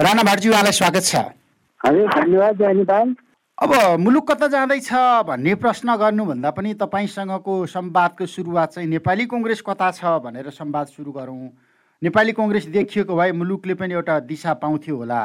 राणा 0.00 0.22
भाटजी 0.22 0.48
उहाँलाई 0.48 0.72
स्वागत 0.72 1.04
छ। 1.04 1.16
हजुर 1.80 2.06
धन्यवाद 2.08 3.16
अब 3.58 3.72
मुलुक 4.00 4.30
कता 4.30 4.46
जाँदैछ 4.48 4.88
भन्ने 5.28 5.54
प्रश्न 5.60 5.96
गर्नुभन्दा 6.00 6.50
पनि 6.56 6.72
तपाईँसँगको 6.80 7.54
संवादको 7.68 8.26
सुरुवात 8.26 8.72
चाहिँ 8.72 8.88
नेपाली 8.88 9.26
कङ्ग्रेस 9.28 9.60
कता 9.60 9.90
छ 9.92 10.24
भनेर 10.24 10.48
संवाद 10.56 10.86
सुरु 10.96 11.12
गरौँ। 11.12 11.52
नेपाली 12.02 12.32
कङ्ग्रेस 12.32 12.66
देखिएको 12.72 13.12
भए 13.12 13.32
मुलुकले 13.36 13.74
पनि 13.76 13.94
एउटा 13.94 14.18
दिशा 14.24 14.54
पाउँथ्यो 14.56 14.96
होला। 14.96 15.20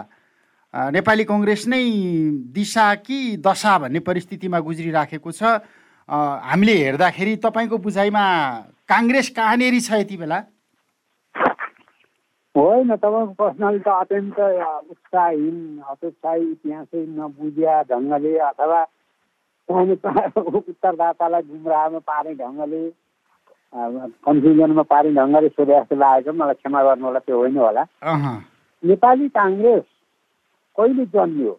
नेपाली 0.92 1.23
कङ्ग्रेस 1.23 1.68
नै 1.71 1.84
दिशा 2.52 2.94
कि 3.00 3.39
दशा 3.39 3.78
भन्ने 3.80 4.00
परिस्थितिमा 4.04 4.60
गुज्रिराखेको 4.60 5.32
छ। 5.32 5.64
हामीले 6.12 6.76
हेर्दाखेरि 6.84 7.36
तपाईँको 7.48 7.78
बुझाइमा 7.80 8.26
काङ्ग्रेस 8.92 9.30
कहाँनिर 9.39 9.80
छ 9.80 10.04
यति 10.04 10.18
बेला? 10.20 10.44
होइन 12.55 12.95
तपाईँको 12.95 13.33
प्रश्नले 13.39 13.79
त 13.83 13.87
अत्यन्त 14.01 14.39
उत्साहहीन 14.91 15.57
हतोत्साही 15.87 16.43
इतिहासै 16.51 17.01
नबुझ्या 17.15 17.82
ढङ्गले 17.89 18.37
अथवा 18.50 18.82
उत्तरदातालाई 19.69 21.41
गुमराहमा 21.49 21.99
पार्ने 22.10 22.33
ढङ्गले 22.39 22.83
कन्फ्युजनमा 24.25 24.83
पार्ने 24.91 25.11
ढङ्गले 25.19 25.49
सोधे 25.49 25.73
जस्तो 25.79 25.96
लागेको 25.99 26.32
मलाई 26.32 26.57
क्षमा 26.61 26.83
गर्नु 26.87 27.05
होला 27.05 27.19
त्यो 27.27 27.37
होइन 27.39 27.57
होला। 27.57 27.83
नेपाली 28.83 29.27
काङ्ग्रेस 29.35 29.83
कहिले 30.77 31.05
जन्मियो? 31.11 31.54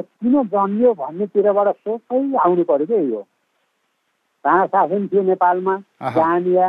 किन 0.00 0.34
जन्मियो 0.54 0.90
भन्नेतिरबाट 1.02 1.68
सोचै 1.84 2.22
आउनु 2.44 2.64
पऱ्यो 2.70 2.86
क्या 2.86 3.00
यो? 3.12 3.20
राणा 4.44 4.66
शासन 4.72 5.06
थियो 5.12 5.22
नेपालमा? 5.28 5.74
जहाँनिया 6.16 6.66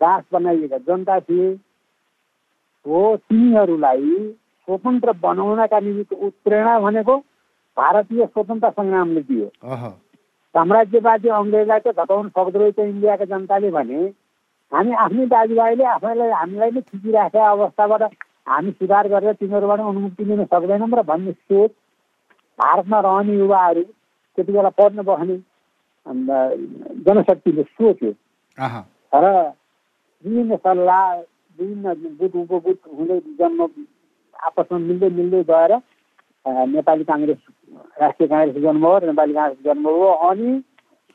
दास 0.00 0.22
बनाइएका 0.32 0.78
जनता 0.88 1.18
थिए। 1.28 1.48
हो 2.86 3.00
तिनीहरूलाई 3.16 4.10
स्वतन्त्र 4.68 5.12
बनाउनका 5.22 5.78
निमित्त 5.80 6.12
उत्प्रेरणा 6.12 6.78
भनेको 6.80 7.16
भारतीय 7.76 8.24
स्वतन्त्र 8.26 8.70
सङ्ग्रामले 8.70 9.20
दियो। 9.28 9.46
साम्राज्यवादी 10.54 11.28
अङ्ग्रेजलाई 11.38 11.80
त 11.86 11.96
घटाउन 12.02 12.28
सक्दो 12.28 12.58
रहेछ 12.58 12.78
इन्डियाका 12.78 13.24
जनताले 13.32 13.70
भने 13.76 14.02
हामी 14.72 14.92
आफ्नै 15.04 15.26
दाजुभाइले 15.32 15.84
आफैलाई 15.94 16.30
हामीलाई 16.40 16.70
नै 16.70 16.80
खिचिराखेका 16.82 17.50
अवस्थाबाट 17.50 18.02
हामी 18.52 18.70
सुधार 18.78 19.08
गरेर 19.08 19.32
तिनीहरूबाट 19.40 19.80
अनुमुक्ति 19.80 20.24
लिन 20.24 20.44
सक्दैनौँ 20.52 20.88
र 20.92 21.02
भन्ने 21.10 21.32
सोच 21.32 21.70
भारतमा 22.58 23.00
रहने 23.06 23.34
युवाहरू 23.34 23.82
त्यति 23.82 24.52
बेला 24.52 24.70
पढ्न 24.78 25.02
बस्ने 25.10 25.36
जनशक्तिले 27.06 27.62
सोच्यो 27.64 28.10
र 29.12 29.24
विभिन्न 30.24 30.56
सल्लाह 30.56 31.06
विभिन्न 31.58 32.16
बुथ 32.16 32.36
उपबुथ 32.36 32.80
हुँदै 32.92 33.18
जन्म 33.38 33.60
आपसमा 34.42 34.78
मिल्दै 34.80 35.10
मिल्दै 35.12 35.42
गएर 35.44 35.74
नेपाली 36.68 37.04
काङ्ग्रेस 37.04 37.42
राष्ट्रिय 38.00 38.28
काङ्ग्रेस 38.28 38.62
जन्म 38.62 38.86
हो 38.86 38.98
नेपाली 39.04 39.34
काङ्ग्रेस 39.34 39.64
जन्म 39.64 39.86
हो 39.88 40.08
अनि 40.24 40.50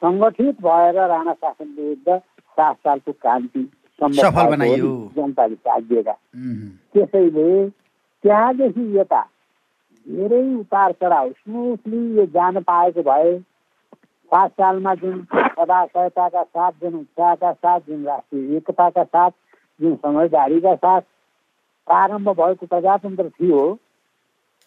सङ्गठित 0.01 0.61
भएर 0.61 1.01
राणा 1.07 1.33
शासन 1.35 1.73
विरुद्ध 1.77 2.17
सात 2.57 2.75
सालको 2.77 3.11
क्रान्ति 3.17 3.67
जनताले 3.99 5.55
साजिएका 5.57 6.15
त्यसैले 6.93 7.49
त्यहाँदेखि 8.23 8.85
यता 8.97 9.21
धेरै 10.07 10.43
उतार 10.55 10.91
चढाउ 10.93 11.29
स्मुथली 11.31 12.01
यो 12.17 12.25
जान 12.33 12.59
पाएको 12.63 13.01
भए 13.03 13.37
पाँच 14.31 14.51
सालमा 14.51 14.93
जुन 14.95 15.21
सदा 15.33 15.85
सहायताका 15.85 16.43
साथ 16.43 16.71
जुन 16.81 16.95
उत्साहका 16.95 17.51
साथ 17.53 17.79
जुन 17.87 18.03
राष्ट्रिय 18.05 18.57
एकताका 18.57 19.03
साथ 19.05 19.31
जुन 19.80 19.95
समझदारीका 19.95 20.75
साथ 20.75 21.02
प्रारम्भ 21.88 22.30
भएको 22.39 22.66
प्रजातन्त्र 22.66 23.30
थियो 23.30 23.61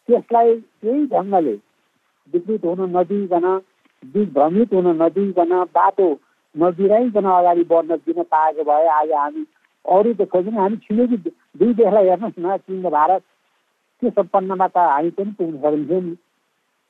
त्यसलाई 0.08 0.54
त्यही 0.56 1.06
ढङ्गले 1.06 1.54
विकृत 2.32 2.64
हुन 2.64 2.96
नदिइकन 2.96 3.46
दिग्भ्रमित 4.02 4.72
हुन 4.74 4.88
नदिइकन 5.02 5.52
बाटो 5.74 6.08
नबिराइकन 6.54 7.24
अगाडि 7.32 7.64
बढ्न 7.64 7.96
दिन 8.06 8.22
पाएको 8.32 8.64
भए 8.64 8.86
आज 8.94 9.12
हामी 9.12 9.46
अरू 9.84 10.14
त 10.14 10.28
खोज्यौँ 10.32 10.56
हामी 10.56 10.76
छिमेकी 10.86 11.16
दुई 11.16 11.74
देशलाई 11.74 12.08
हेर्नुहोस् 12.08 12.38
न 12.38 12.56
चिन 12.56 12.82
र 12.86 12.90
भारत 12.90 13.22
त्यो 14.02 14.10
सम्पन्नमा 14.10 14.66
त 14.68 14.84
हामी 14.88 15.10
पनि 15.16 15.32
पुग्न 15.38 15.58
सकिन्थ्यौँ 15.58 16.02
नि। 16.02 16.14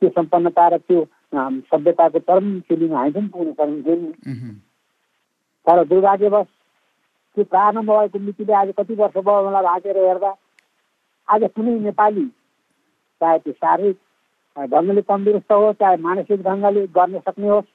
त्यो 0.03 0.11
सम्पन्नता 0.11 0.69
र 0.69 0.79
त्यो 0.79 1.05
सभ्यताको 1.71 2.19
चरम 2.21 2.49
सिलिङमा 2.67 2.99
हामी 2.99 3.13
पनि 3.13 3.29
पुग्न 3.29 3.53
सकिन्थ्यौँ 3.53 3.97
नि। 3.99 4.11
तर 5.67 5.85
दुर्भाग्यवश 5.85 6.47
त्यो 7.37 7.45
प्रारम्भ 7.45 7.91
भएको 7.91 8.19
मितिले 8.19 8.53
आज 8.55 8.73
कति 8.79 8.95
वर्ष 8.95 9.17
भयो 9.17 9.49
मलाई 9.49 9.63
भागेर 9.63 9.99
हेर्दा 10.07 10.33
आज 11.29 11.43
कुनै 11.57 11.79
नेपाली 11.81 12.27
चाहे 13.21 13.39
त्यो 13.39 13.53
शारीरिक 13.53 13.99
ढङ्गले 14.57 15.03
तन्दुरुस्त 15.09 15.53
होस् 15.53 15.79
चाहे 15.81 15.97
मानसिक 16.07 16.43
ढङ्गले 16.43 16.87
गर्न 16.97 17.19
सक्ने 17.29 17.49
होस् 17.49 17.71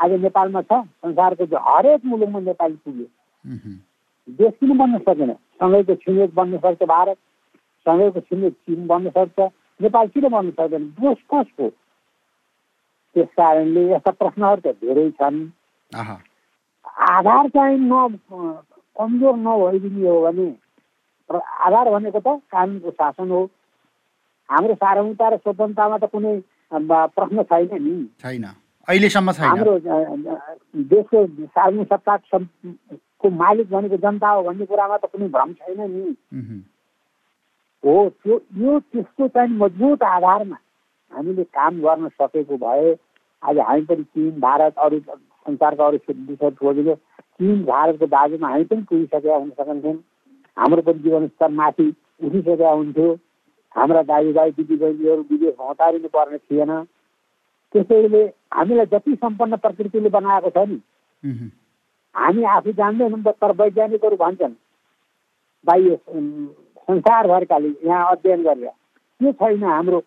आज 0.00 0.12
नेपालमा 0.22 0.60
छ। 0.62 0.72
संसारको 1.04 1.44
हरेक 1.66 2.04
मुलुकमा 2.04 2.40
नेपाली 2.40 2.76
पुग्यो। 2.84 3.06
देश 4.28 4.52
किन 4.60 4.78
बन्न 4.78 4.98
सकेन? 5.06 5.32
सँगैको 5.60 5.94
छिमेक 6.02 6.34
बन्न 6.34 6.58
सक्छ 6.58 6.82
भारत 6.88 7.16
सँगैको 7.86 8.20
छिमेक 8.20 8.52
चिन 8.52 8.86
बन्न 8.86 9.10
सक्छ। 9.16 9.38
नेपाल 9.80 10.08
किन 10.08 10.28
बन्न 10.28 10.50
सक्दैन? 10.50 10.84
दोष 10.98 11.18
कसको? 11.30 11.68
त्यस 13.16 13.28
कारणले 13.36 13.82
यस्ता 13.92 14.10
प्रश्नहरू 14.18 14.60
त 14.64 14.74
धेरै 14.82 15.10
छन्। 15.20 15.38
आधार 17.10 17.48
चाहिँ 17.54 17.78
न 17.78 18.08
कमजोर 19.00 19.34
नभइदिने 19.44 20.08
हो 20.08 20.20
भने 20.22 20.48
आधार 21.30 21.90
भनेको 21.90 22.20
त 22.20 22.28
कानुनको 22.52 22.90
शासन 22.90 23.30
हो। 23.30 23.42
हाम्रो 24.48 24.74
सार्वभौमता 24.74 25.28
र 25.28 25.36
स्वतन्त्रतामा 25.36 25.98
त 25.98 26.04
कुनै 26.12 26.32
प्रश्न 27.16 27.42
छैन 27.50 27.70
नि। 27.82 27.94
छैन। 28.22 28.44
अहिलेसम्म 28.88 29.32
छैन। 29.32 29.48
हाम्रो 29.48 29.74
देशको 30.90 31.18
सार्वजनिक 31.46 31.88
सत्ताको 31.92 33.30
मालिक 33.30 33.70
भनेको 33.70 33.96
जनता 34.04 34.28
हो 34.30 34.42
भन्ने 34.42 34.66
कुरामा 34.66 34.96
त 34.96 35.04
कुनै 35.12 35.28
भ्रम 35.36 35.52
छैन 35.60 35.80
नि। 35.90 36.04
हो 37.84 37.94
त्यो 38.22 38.34
यो 38.58 38.78
त्यसको 38.80 39.28
चाहिँ 39.28 39.56
मजबुत 39.56 40.02
आधारमा 40.02 40.58
हामीले 41.12 41.44
काम 41.56 41.80
गर्न 41.80 42.08
सकेको 42.18 42.56
भए 42.64 42.90
आज 43.42 43.58
हामी 43.58 43.82
पनि 43.86 44.02
चिन 44.02 44.40
भारत 44.40 44.74
अरू 44.84 44.98
संसारका 45.00 45.86
अरू 45.86 45.98
देशहरू 46.10 46.56
खोजेको 46.60 46.94
चिन 47.40 47.64
भारतको 47.64 48.06
बाजुमा 48.06 48.48
हामी 48.48 48.64
पनि 48.70 48.82
पुगिसकेका 48.88 49.36
हुन 49.36 49.50
सकन्थ्यौँ 49.58 49.96
हाम्रो 50.56 50.82
पनि 50.86 50.98
जीवनस्तर 51.02 51.50
माथि 51.50 51.86
उठिसकेका 52.24 52.70
हुन्थ्यो। 52.70 53.08
हाम्रा 53.76 54.02
दाजुभाइ 54.02 54.50
दिदीबहिनीहरू 54.52 55.22
विदेश 55.30 55.54
हतारिनु 55.60 56.08
पर्ने 56.12 56.38
थिएन। 56.38 56.72
त्यसैले 57.74 58.22
हामीलाई 58.52 58.86
जति 58.92 59.14
सम्पन्न 59.14 59.56
प्रकृतिले 59.64 60.08
बनाएको 60.10 60.50
छ 60.50 60.68
नि 60.68 60.78
हामी 62.14 62.42
आफू 62.52 62.72
जान्दैनौँ 62.76 63.22
तर 63.32 63.52
वैज्ञानिकहरू 63.60 64.16
भन्छन् 64.22 64.54
बाह्य 65.64 65.96
संसारभरकाले 66.06 67.68
यहाँ 67.86 68.10
अध्ययन 68.12 68.42
गरेर 68.42 68.68
के 69.20 69.32
छैन 69.32 69.64
हाम्रो 69.64 69.98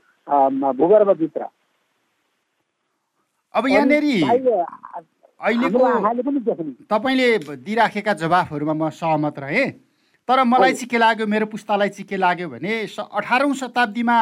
भूगर्भभित्र। 0.77 1.41
अब 3.53 3.67
यहाँनिर 3.67 4.03
अहिलेको 5.43 5.79
तपाईँले 6.89 7.27
दिइराखेका 7.59 8.13
जवाफहरूमा 8.21 8.73
म 8.73 8.89
सहमत 8.89 9.39
रहेँ। 9.39 9.69
तर 10.27 10.43
मलाई 10.43 10.73
चाहिँ 10.73 10.87
के 10.87 10.97
लाग्यो 10.97 11.27
मेरो 11.27 11.45
पुस्तालाई 11.51 11.89
चाहिँ 11.89 12.07
के 12.07 12.17
लाग्यो 12.17 12.47
भने 12.49 12.73
अठारौँ 12.97 13.53
शताब्दीमा 13.53 14.19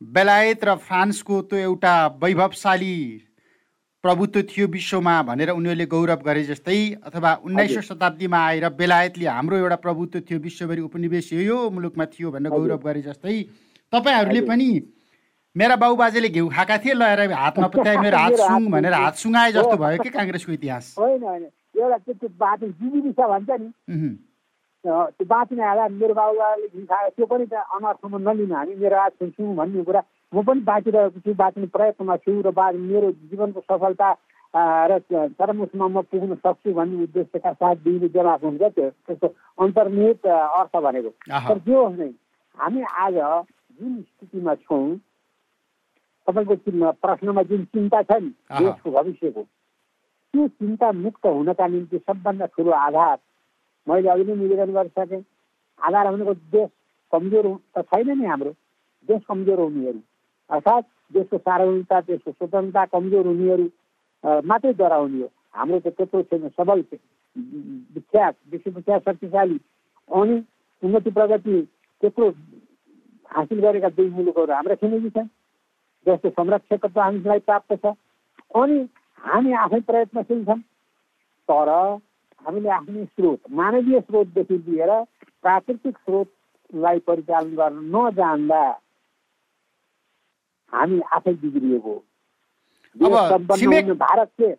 बेलायत 0.00 0.64
र 0.64 0.74
फ्रान्सको 0.80 1.40
त्यो 1.48 1.58
एउटा 1.58 1.94
वैभवशाली 2.16 2.96
प्रभुत्व 4.04 4.42
थियो 4.48 4.66
विश्वमा 4.68 5.14
भनेर 5.28 5.50
उनीहरूले 5.50 5.86
गौरव 5.86 6.20
गरे 6.24 6.42
जस्तै 6.44 6.80
अथवा 7.04 7.30
उन्नाइसौँ 7.44 7.82
शताब्दीमा 7.82 8.38
आएर 8.38 8.68
बेलायतले 8.80 9.26
हाम्रो 9.26 9.56
एउटा 9.56 9.76
प्रभुत्व 9.84 10.20
थियो 10.24 10.38
विश्वभरि 10.40 10.80
उपनिवेश 10.88 11.32
यो 11.32 11.58
मुलुकमा 11.70 12.04
थियो 12.12 12.30
भनेर 12.32 12.52
गौरव 12.52 12.80
गरे 12.84 13.02
जस्तै 13.02 13.36
तपाईँहरूले 13.92 14.40
पनि 14.48 14.68
मेरा 15.56 15.74
बाबुबाजेले 15.76 16.28
घिउ 16.28 16.48
खाएका 16.50 16.76
थिए 16.78 16.94
लगाएर 16.94 17.32
हातमा 17.32 17.66
पुत्याए 17.68 17.96
मेरो 17.96 18.18
हात 18.18 18.32
सुङ 18.42 18.64
भनेर 18.70 18.92
हात 18.92 19.14
सुँगाए 19.14 19.52
जस्तो 19.52 19.76
भयो 19.76 20.02
कि 20.02 20.10
काङ्ग्रेसको 20.18 20.52
इतिहास? 20.52 20.94
होइन 20.98 21.22
होइन। 21.22 21.42
एउटा 21.78 21.98
त्यो 22.10 22.28
बाटो 22.38 22.66
जिबिदिसा 22.68 23.26
भन्छ 23.28 23.50
नि। 23.60 23.68
त्यो 24.84 25.24
बाँच्ने 25.24 25.62
आधार 25.64 25.90
मेरो 25.92 26.14
बाबुबाले 26.14 26.66
घिउ 26.68 26.84
खायो। 26.84 27.10
त्यो 27.10 27.26
पनि 27.26 27.46
त 27.46 27.62
अनर्थमा 27.70 28.18
नलिनु 28.24 28.54
हामी 28.54 28.74
मेरो 28.74 28.98
हात 28.98 29.12
सुन्छौँ 29.14 29.54
भन्ने 29.54 29.84
कुरा। 29.84 30.02
म 30.32 30.42
पनि 30.42 30.60
बाँचिरहेको 30.66 31.20
छु 31.22 31.34
बाँच्ने 31.34 31.66
प्रयत्नमा 31.70 32.16
छु 32.26 32.34
र 32.42 32.50
बा 32.50 32.66
मेरो 32.74 33.12
जीवनको 33.30 33.60
सफलता 33.70 34.10
र 34.90 34.98
चरमोसमा 35.38 35.86
म 35.86 36.02
पुग्न 36.10 36.34
सक्छु 36.42 36.74
भन्ने 36.74 37.02
उद्देश्यका 37.04 37.52
साथ 37.52 37.86
दिने 37.86 38.08
जवाफ 38.10 38.42
हुन्छ 38.42 38.74
त्यो। 38.74 38.90
त्यसको 38.90 39.34
अन्तर्निहित 39.62 40.26
अर्थ 40.26 40.76
भनेको। 40.82 41.10
तर 41.30 41.58
जो 41.62 41.88
नै 41.94 42.12
हामी 42.58 42.82
आज 43.06 43.24
जुन 43.78 44.00
स्थितिमा 44.02 44.54
छौँ 44.66 44.86
तपाईँको 46.26 46.54
प्रश्नमा 47.02 47.42
जुन 47.50 47.64
चिन्ता 47.74 48.02
छ 48.02 48.20
नि 48.22 48.30
देशको 48.58 48.90
भविष्यको 48.90 49.42
त्यो 49.42 50.46
चिन्ता 50.48 50.90
मुक्त 50.92 51.26
हुनका 51.26 51.66
निम्ति 51.66 51.98
सबभन्दा 51.98 52.46
ठुलो 52.54 52.70
आधार 52.72 53.18
मैले 53.86 54.08
अघि 54.08 54.24
नै 54.24 54.34
निवेदन 54.34 54.72
गरिसकेँ। 54.72 55.22
आधार 55.80 56.10
भनेको 56.12 56.34
देश 56.54 56.68
कमजोर 57.12 57.46
त 57.76 57.82
छैन 57.84 58.18
नि 58.18 58.26
हाम्रो। 58.26 58.50
देश 59.08 59.20
कमजोर 59.28 59.60
हुनेहरू। 59.60 60.00
अर्थात् 60.50 60.86
देशको 61.14 61.38
सार्वजनिकता 61.38 62.00
देशको 62.00 62.30
स्वतन्त्रता 62.32 62.84
कमजोर 62.94 63.26
हुनेहरू 63.26 63.66
मात्रै 64.48 64.72
डराउने 64.80 65.20
हो। 65.22 65.28
हाम्रो 65.54 65.78
त 65.78 65.92
त्यत्रो 65.92 66.22
छैन 66.32 66.48
सबल 66.56 66.82
विख्यात 67.94 68.34
विश्व 68.50 68.70
विख्यात 68.70 69.00
शक्तिशाली 69.08 69.58
अनि 70.10 70.34
उन्नति 70.82 71.10
प्रगति 71.10 71.60
त्यत्रो 72.02 72.30
हासिल 73.30 73.60
गरेका 73.60 73.88
दुई 73.96 74.08
मुलुकहरू 74.10 74.52
हाम्रा 74.52 74.74
छिमेकी 74.80 75.10
छन्। 75.10 75.28
जसको 76.06 76.30
संरक्षकत्व 76.30 77.00
हामीलाई 77.00 77.38
प्राप्त 77.48 77.72
छ 77.84 77.94
अनि 78.54 78.78
हामी 79.18 79.52
आफै 79.64 79.80
प्रयत्नशील 79.90 80.44
छौँ। 80.44 80.60
तर 81.48 81.68
हामीले 82.46 82.70
आफ्नै 82.70 83.04
स्रोत 83.04 83.40
मानवीय 83.60 84.00
स्रोतदेखि 84.00 84.56
लिएर 84.66 84.90
प्राकृतिक 85.44 85.96
स्रोतलाई 85.98 86.98
परिचालन 87.06 87.54
गर्न 87.56 87.76
नजान्दा 87.96 88.62
हामी 90.72 91.00
आफै 91.16 91.34
बिग्रिएको 91.42 91.94
भारत 92.96 94.30
चाहिँ 94.40 94.56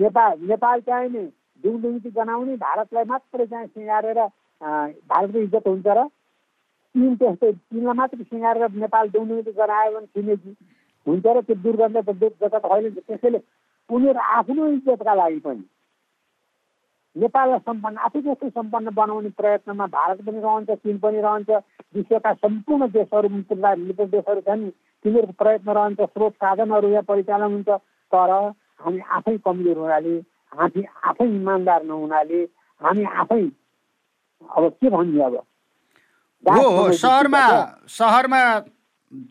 नेपाल 0.00 0.38
नेपाल 0.50 0.80
चाहिँ 0.88 1.08
नि 1.10 1.24
दुङदुङ्गी 1.64 2.10
गनाउने 2.16 2.56
भारतलाई 2.56 3.04
मात्रै 3.10 3.46
चाहिँ 3.46 3.66
सिँगारेर 3.66 4.18
भारतको 4.20 5.38
इज्जत 5.38 5.66
हुन्छ 5.68 5.86
र 5.86 6.08
चिन 6.94 7.14
त्यस्तै 7.16 7.52
चिनलाई 7.52 7.94
मात्रै 7.94 8.24
सिँगारेर 8.24 8.78
नेपाल 8.78 9.08
दुङदुङ्गी 9.08 9.52
गरायो 9.52 9.92
भने 9.92 10.06
छिमेकी 10.08 10.56
हुन्छ 11.06 11.26
र 11.26 11.40
त्यो 11.42 11.54
दुर्गन्ध 11.58 12.00
त 12.00 12.32
जगत 12.40 12.64
होइन 12.64 12.90
त्यसैले 12.96 13.40
उनीहरू 13.90 14.26
आफ्नो 14.30 14.66
इज्जतका 14.68 15.14
लागि 15.14 15.40
पनि 15.40 15.64
नेपाललाई 17.16 17.58
सम्पन्न 17.58 17.98
आफै 17.98 18.20
जस्तै 18.20 18.50
सम्पन्न 18.50 18.94
बनाउने 18.94 19.30
प्रयत्नमा 19.36 19.86
भारत 19.86 20.20
पनि 20.26 20.40
रहन्छ 20.40 20.76
चिन 20.78 20.98
पनि 20.98 21.20
रहन्छ 21.20 21.50
विश्वका 21.94 22.32
सम्पूर्ण 22.34 22.88
देशहरू 22.90 23.28
मित्र 23.28 24.06
देशहरू 24.08 24.40
छन् 24.40 24.68
तिनीहरूको 25.04 25.38
प्रयत्न 25.38 25.70
रहन्छ 25.72 26.08
स्रोत 26.08 26.34
साधनहरू 26.38 26.88
यहाँ 26.88 27.02
परिचालन 27.04 27.52
हुन्छ 27.52 27.78
तर 28.12 28.34
हामी 28.80 29.00
आफै 29.12 29.36
कमजोर 29.38 29.78
हुनाले 29.78 30.16
हामी 30.52 30.84
आफै 31.04 31.28
इमान्दार 31.30 31.84
नहुनाले 31.84 32.42
हामी 32.80 33.04
आफै 33.16 33.42
अब 34.50 34.68
के 34.72 34.90
भन्ने 34.90 35.24
अब? 35.24 35.42
हो 36.44 36.92
सहरमा 36.92 37.42
सहरमा 37.88 38.40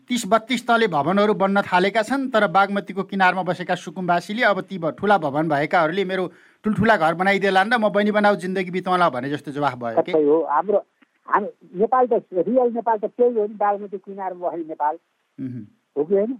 तिस 0.08 0.22
बत्तिस 0.26 0.66
तले 0.66 0.86
भवनहरू 0.88 1.34
बन्न 1.34 1.62
थालेका 1.62 2.02
छन् 2.02 2.28
तर 2.30 2.46
बागमतीको 2.48 3.02
किनारमा 3.02 3.42
बसेका 3.42 3.74
सुकुम्बासीले 3.74 4.42
अब 4.42 4.60
ती 4.70 4.78
ठुला 4.98 5.18
भवन 5.18 5.48
भएकाहरूले 5.48 6.04
मेरो 6.04 6.26
ठुल्ठुला 6.64 6.96
घर 6.96 7.14
बनाइदिएला 7.14 7.62
र 7.62 7.78
म 7.78 7.88
बहिनी 7.90 8.10
बनाऊ 8.10 8.36
जिन्दगी 8.36 8.70
बिताउला 8.70 9.08
भने 9.10 9.30
जस्तो 9.30 9.52
जवाफ 9.52 9.74
भयो 9.74 10.02
कि? 10.02 10.12
हो। 10.12 10.40
हाम्रो 10.46 10.78
हामी 11.28 11.48
नेपाल 11.80 12.06
त 12.06 12.22
रियल 12.32 12.72
नेपाल 12.72 12.98
त 12.98 13.04
त्यही 13.04 13.34
हो 13.34 13.46
नि 13.46 13.54
बागमती 13.54 13.98
किनारमा 13.98 14.48
बस्ने 14.48 14.64
नेपाल। 14.64 14.94
हो 15.96 16.04
कि 16.04 16.14
होइन? 16.14 16.32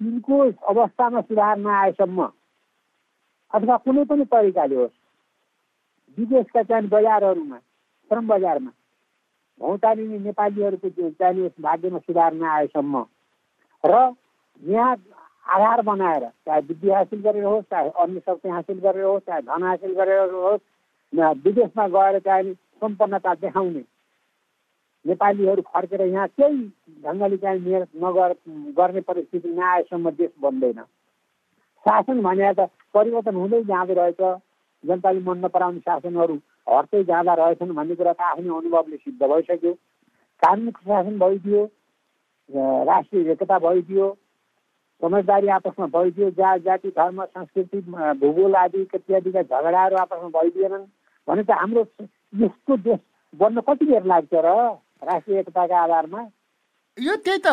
तिनको 0.00 0.34
अवस्थामा 0.68 1.20
सुधार 1.20 1.56
नआएसम्म 1.58 2.28
अथवा 3.54 3.76
कुनै 3.76 4.04
पनि 4.04 4.24
तरिकाले 4.24 4.76
होस् 4.76 4.96
विदेशका 6.18 6.62
चाहिँ 6.62 6.88
बजारहरूमा 6.88 7.58
श्रम 8.10 8.26
बजारमा 8.28 8.70
भौतारिने 9.60 10.18
नेपालीहरूको 10.18 10.88
त्यो 10.88 11.10
चाहिने 11.10 11.48
भाग्यमा 11.60 11.98
सुधार 11.98 12.34
नआएसम्म। 12.34 13.04
र 13.84 13.94
यहाँ 14.62 14.96
आधार 15.46 15.82
बनाएर 15.82 16.24
चाहे 16.46 16.60
विद्या 16.60 16.96
हासिल 16.96 17.20
गरेर 17.22 17.44
होस् 17.44 17.64
चाहे 17.70 17.88
अन्य 18.02 18.20
शक्ति 18.20 18.48
हासिल 18.48 18.78
गरेर 18.80 19.04
होस् 19.04 19.26
चाहे 19.26 19.42
धन 19.42 19.62
हासिल 19.62 19.92
गरेर 19.94 20.30
होस् 20.30 20.62
विदेशमा 21.44 21.86
गएर 21.88 22.18
चाहिँ 22.18 22.54
सम्पन्नता 22.54 23.34
देखाउने। 23.34 23.82
नेपालीहरू 25.04 25.62
फर्केर 25.62 26.00
यहाँ 26.02 26.26
केही 26.28 26.58
ढङ्गले 27.04 27.36
चाहिँ 27.36 27.60
मेहनत 27.60 27.88
नगर 28.04 28.34
गर्ने 28.78 29.00
परिस्थिति 29.00 29.48
नआएसम्म 29.48 30.10
देश 30.10 30.30
बन्दैन। 30.42 30.82
शासन 31.84 32.20
भने 32.22 32.52
त 32.58 32.68
परिवर्तन 32.94 33.34
हुँदै 33.34 33.62
जाँदो 33.64 33.94
रहेछ। 33.94 34.22
जनताले 34.84 35.20
मन 35.20 35.38
नपराउने 35.44 35.80
शासनहरू 35.80 36.34
हट्दै 36.66 37.02
जाँदा 37.10 37.34
रहेछन् 37.40 37.74
भन्ने 37.74 37.94
कुरा 37.94 38.12
त 38.12 38.20
आफ्नै 38.30 38.50
अनुभवले 38.58 38.96
सिद्ध 38.96 39.22
भइसक्यो। 39.22 39.72
कानुन 40.42 40.70
शासन 40.70 41.18
भइदियो 41.18 41.64
राष्ट्रिय 42.88 43.30
एकता 43.32 43.58
भइदियो 43.58 44.06
समझदारी 45.02 45.48
आपसमा 45.56 45.86
भइदियो 45.94 46.30
जा 46.40 46.56
जाति 46.66 46.88
धर्म 46.98 47.24
संस्कृति 47.24 47.80
भूगोल 48.20 48.54
आदि 48.56 48.82
इत्यादिका 48.82 49.42
झगडाहरू 49.42 49.96
आपसमा 50.02 50.28
भइदिएनन् 50.38 50.86
भने 51.28 51.42
त 51.42 51.50
हाम्रो 51.60 51.82
यस्तो 52.42 52.76
देश 52.86 53.00
बन्न 53.34 53.60
कति 53.68 53.84
बेर 53.86 54.04
लाग्छ 54.12 54.34
र 54.34 54.56
राष्ट्रिय 55.04 55.38
एकताका 55.40 55.82
आधारमा? 55.82 56.22
यो 56.96 57.14
त्यही 57.24 57.38
त 57.44 57.48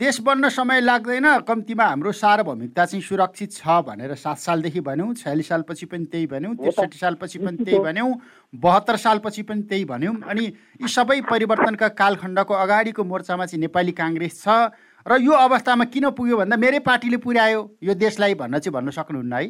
देश 0.00 0.20
बन्न 0.24 0.48
समय 0.48 0.80
लाग्दैन 0.80 1.26
कम्तीमा 1.48 1.84
हाम्रो 1.84 2.12
सार्वभौमिकता 2.12 2.84
चाहिँ 2.86 3.02
सुरक्षित 3.04 3.52
छ 3.52 3.68
भनेर 3.84 4.14
सात 4.16 4.38
सालदेखि 4.40 4.80
भन्यौँ 4.80 5.14
छयालिस 5.14 5.48
सालपछि 5.48 5.86
पनि 5.86 6.04
त्यही 6.08 6.26
भन्यौँ 6.26 6.54
त्रिसठी 6.56 6.98
सालपछि 6.98 7.38
पनि 7.38 7.64
त्यही 7.64 7.78
भन्यौँ 7.84 8.10
बहत्तर 8.54 8.96
सालपछि 8.96 9.42
पनि 9.52 9.62
त्यही 9.68 9.84
भन्यौँ 9.84 10.14
अनि 10.24 10.44
यी 10.80 10.88
सबै 10.88 11.20
परिवर्तनका 11.28 11.88
कालखण्डको 12.00 12.54
अगाडिको 12.56 13.04
मोर्चामा 13.04 13.46
चाहिँ 13.46 13.60
नेपाली 13.60 13.92
काङ्ग्रेस 14.00 14.42
छ 14.42 14.72
र 15.06 15.20
यो 15.20 15.32
अवस्थामा 15.44 15.84
किन 15.92 16.10
पुग्यो 16.16 16.36
भन्दा 16.36 16.56
मेरै 16.56 16.80
पार्टीले 16.88 17.16
पुर्यायो 17.20 17.60
यो 17.84 17.94
देशलाई 18.00 18.34
भन्न 18.34 18.58
चाहिँ 18.58 18.74
भन्न 18.80 18.90
सक्नुहुन्न 18.96 19.32
है। 19.32 19.46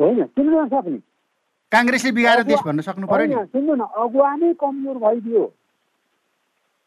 होइन 0.00 1.00
काङ्ग्रेसले 1.72 2.12
बिगाएर 2.12 2.42
देश 2.48 2.60
भन्न 2.64 2.80
सक्नु 2.80 3.06
पर्यो 3.12 3.26
नि। 3.28 3.44
सुन्नु 3.52 3.74
न 3.76 3.82
अगुवा 3.92 4.36
नै 4.36 4.52
कमजोर 4.56 4.96
भइदियो। 5.04 5.44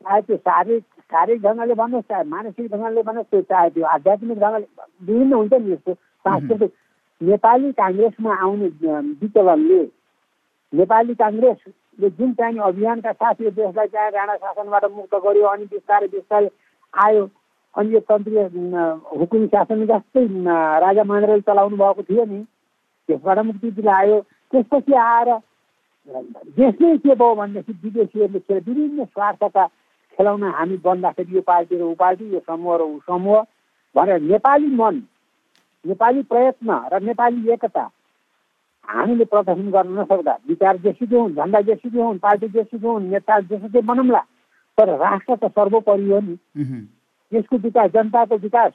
चाहे 0.05 0.21
त्यो 0.21 0.37
शारीरिक 0.39 0.83
शारीरिक 1.11 1.41
ढङ्गले 1.41 1.73
भन्नुहोस् 1.75 2.09
चाहे 2.09 2.23
मानसिक 2.29 2.71
ढङ्गले 2.71 3.01
भन्नुहोस् 3.03 3.29
त्यो 3.29 3.41
चाहे 3.43 3.69
त्यो 3.69 3.85
आध्यात्मिक 3.87 4.39
ढङ्गले 4.39 4.67
विभिन्न 5.01 5.33
हुन्छ 5.33 5.53
नि 5.55 5.71
यस्तो। 5.71 5.93
सांस्कृतिक 6.25 6.71
नेपाली 7.21 7.71
काङ्ग्रेसमा 7.73 8.35
आउने 8.37 8.67
विचलनले 9.19 9.81
नेपाली 10.73 11.13
काङ्ग्रेसले 11.15 12.09
जुन 12.11 12.33
चाहिने 12.33 12.61
अभियानका 12.63 13.11
साथ 13.13 13.41
यो 13.41 13.49
देशलाई 13.51 13.87
चाहे 13.87 14.09
राणा 14.09 14.35
शासनबाट 14.35 14.85
मुक्त 14.91 15.15
गर्यो 15.25 15.47
अनि 15.47 15.65
बिस्तारै 15.71 16.07
बिस्तारै 16.07 16.49
आयो 16.93 17.23
अनि 17.75 17.93
यो 17.93 17.99
तन्त्रीय 18.09 18.43
हुकुमी 19.13 19.47
शासन 19.47 19.85
जस्तै 19.85 20.25
राजा 20.79 21.03
महेन्द्रले 21.03 21.41
चलाउनु 21.41 21.77
भएको 21.77 22.03
थियो 22.03 22.25
नि 22.25 22.43
त्यसबाट 23.09 23.39
मुक्ति 23.45 23.71
दिलायो 23.71 24.19
त्यसपछि 24.53 24.93
आएर 25.03 25.33
देश 26.57 26.75
नै 26.81 26.97
के 26.97 27.15
भयो 27.15 27.35
भनेदेखि 27.35 27.73
विदेशीहरूले 27.83 28.59
विभिन्न 28.61 29.05
स्वार्थका 29.05 29.65
खेलाउन 30.17 30.43
हामी 30.51 30.77
बन्दाखेरि 30.85 31.35
यो 31.35 31.41
पार्टी 31.41 31.77
र 31.77 31.81
ऊ 31.83 31.93
पार्टी 31.95 32.31
यो 32.33 32.39
समूह 32.47 32.77
र 32.77 32.81
ऊ 32.83 32.99
समूह 33.07 33.41
भनेर 33.95 34.21
नेपाली 34.23 34.67
मन 34.75 35.01
नेपाली 35.85 36.21
प्रयत्न 36.31 36.79
र 36.93 37.01
नेपाली 37.03 37.51
एकता 37.53 37.89
हामीले 38.87 39.25
प्रदर्शन 39.25 39.69
गर्न 39.71 39.99
नसक्दा 39.99 40.33
विचार 40.47 40.77
जेसुकै 40.77 41.17
हुन् 41.17 41.35
झन्डा 41.35 41.61
जेसुकै 41.69 42.01
हुन् 42.01 42.19
पार्टी 42.19 42.47
जेसुकै 42.55 42.87
हुन् 42.87 43.09
नेता 43.11 43.39
जेसुकै 43.51 43.81
बनाउँला 43.81 44.21
तर 44.77 44.89
राष्ट्र 44.97 45.35
त 45.35 45.51
सर्वोपरि 45.51 46.09
हो 46.11 46.19
नि। 46.19 46.35
यसको 47.31 47.57
विकास 47.57 47.91
जनताको 47.91 48.37
विकास 48.37 48.71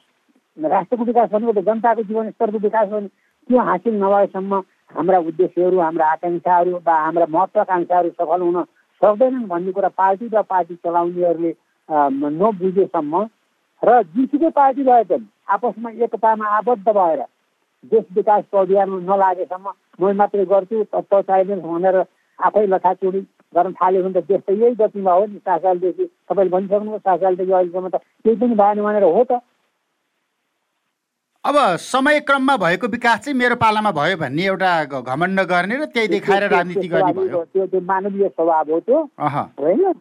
राष्ट्रको 0.57 1.03
विकास 1.03 1.29
भनेको 1.31 1.53
त 1.53 1.65
जनताको 1.65 2.03
जीवन 2.03 2.29
स्तरको 2.31 2.59
विकास 2.59 2.89
हो 2.91 2.99
नि। 2.99 3.07
त्यो 3.49 3.59
हासिल 3.61 3.95
नभएसम्म 4.03 4.61
हाम्रा 4.95 5.19
उद्देश्यहरू 5.29 5.79
हाम्रा 5.79 6.05
आकाङ्क्षाहरू 6.11 6.71
वा 6.85 6.95
हाम्रा 7.01 7.25
महत्त्वाकाङ्क्षाहरू 7.29 8.09
सफल 8.09 8.41
हुन 8.41 8.57
सक्दैनन् 9.01 9.47
भन्ने 9.47 9.71
कुरा 9.71 9.89
पार्टी 9.95 10.27
र 10.29 10.41
पार्टी 10.45 10.75
चलाउनेहरूले 10.77 11.51
नबुझेसम्म। 12.37 13.13
र 13.81 14.01
जुनसुकै 14.07 14.49
पार्टी 14.51 14.83
भए 14.83 15.03
पनि 15.03 15.27
आपसमा 15.49 15.89
एकतामा 15.99 16.47
आबद्ध 16.57 16.87
भएर 16.89 17.21
देश 17.83 18.05
विकासको 18.15 18.57
अभियानमा 18.59 18.99
नलागेसम्म 19.07 19.71
मै 19.99 20.13
मात्रै 20.13 20.45
गर्छु 20.45 20.83
त 20.85 21.21
चाहिँदैन 21.21 21.61
भनेर 21.61 21.97
आफै 22.39 22.65
लथाचुडी 22.67 23.21
गर्न 23.53 23.71
थाल्यो 23.73 24.03
भने 24.03 24.13
त 24.13 24.25
देश 24.27 24.41
त 24.41 24.49
यही 24.53 24.75
गतिमा 24.77 25.13
हो 25.13 25.25
नि 25.25 25.39
सात 25.39 25.61
सालदेखि 25.61 26.05
तपाईँले 26.05 26.51
भनिसक्नुभयो 26.51 26.97
सात 26.99 27.19
सालदेखि 27.19 27.51
अहिलेसम्म 27.51 27.89
त 27.89 27.95
केही 28.21 28.35
पनि 28.37 28.55
भएन 28.55 28.83
भनेर 28.83 29.03
हो 29.09 29.23
त। 29.23 29.41
अब 31.45 31.55
समय 31.81 32.19
क्रममा 32.21 32.55
भएको 32.57 32.87
विकास 32.87 33.19
चाहिँ 33.19 33.37
मेरो 33.37 33.55
पालामा 33.57 33.91
भयो 33.91 34.17
भन्ने 34.17 34.43
एउटा 34.45 35.01
घमण्ड 35.01 35.39
गर्ने 35.49 35.75
र 35.75 35.85
त्यही 35.89 36.07
देखाएर 36.07 36.43
राजनीति 36.49 36.87
गर्ने 36.87 37.13
भयो। 37.13 37.43
त्यो 37.43 37.65
त्यो 37.65 37.81
मानवीय 37.81 38.27
स्वभाव 38.29 38.71
हो 38.71 38.79
त्यो। 38.79 38.99
होइन? 39.17 39.93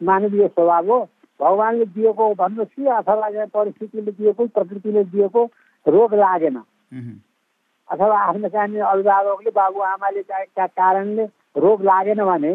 मानवीय 0.00 0.46
स्वभाव 0.48 0.88
हो। 0.90 0.98
भगवान्ले 1.40 1.84
दिएको 1.92 2.24
भन्नुहोस् 2.34 2.72
कि 2.72 2.86
अथवा 2.88 3.44
परिस्थितिले 3.52 4.12
दिएको 4.12 4.46
प्रकृतिले 4.48 5.04
दिएको 5.12 5.44
रोग 5.86 6.14
लागेन। 6.14 6.56
अथवा 6.56 8.16
आफ्नो 8.20 8.48
चाहिने 8.48 8.80
अभिभावकले 8.80 9.50
बाबुआमाले 9.60 10.22
चाहेका 10.22 10.66
कारणले 10.66 11.24
रोग 11.60 11.84
लागेन 11.84 12.24
भने 12.24 12.54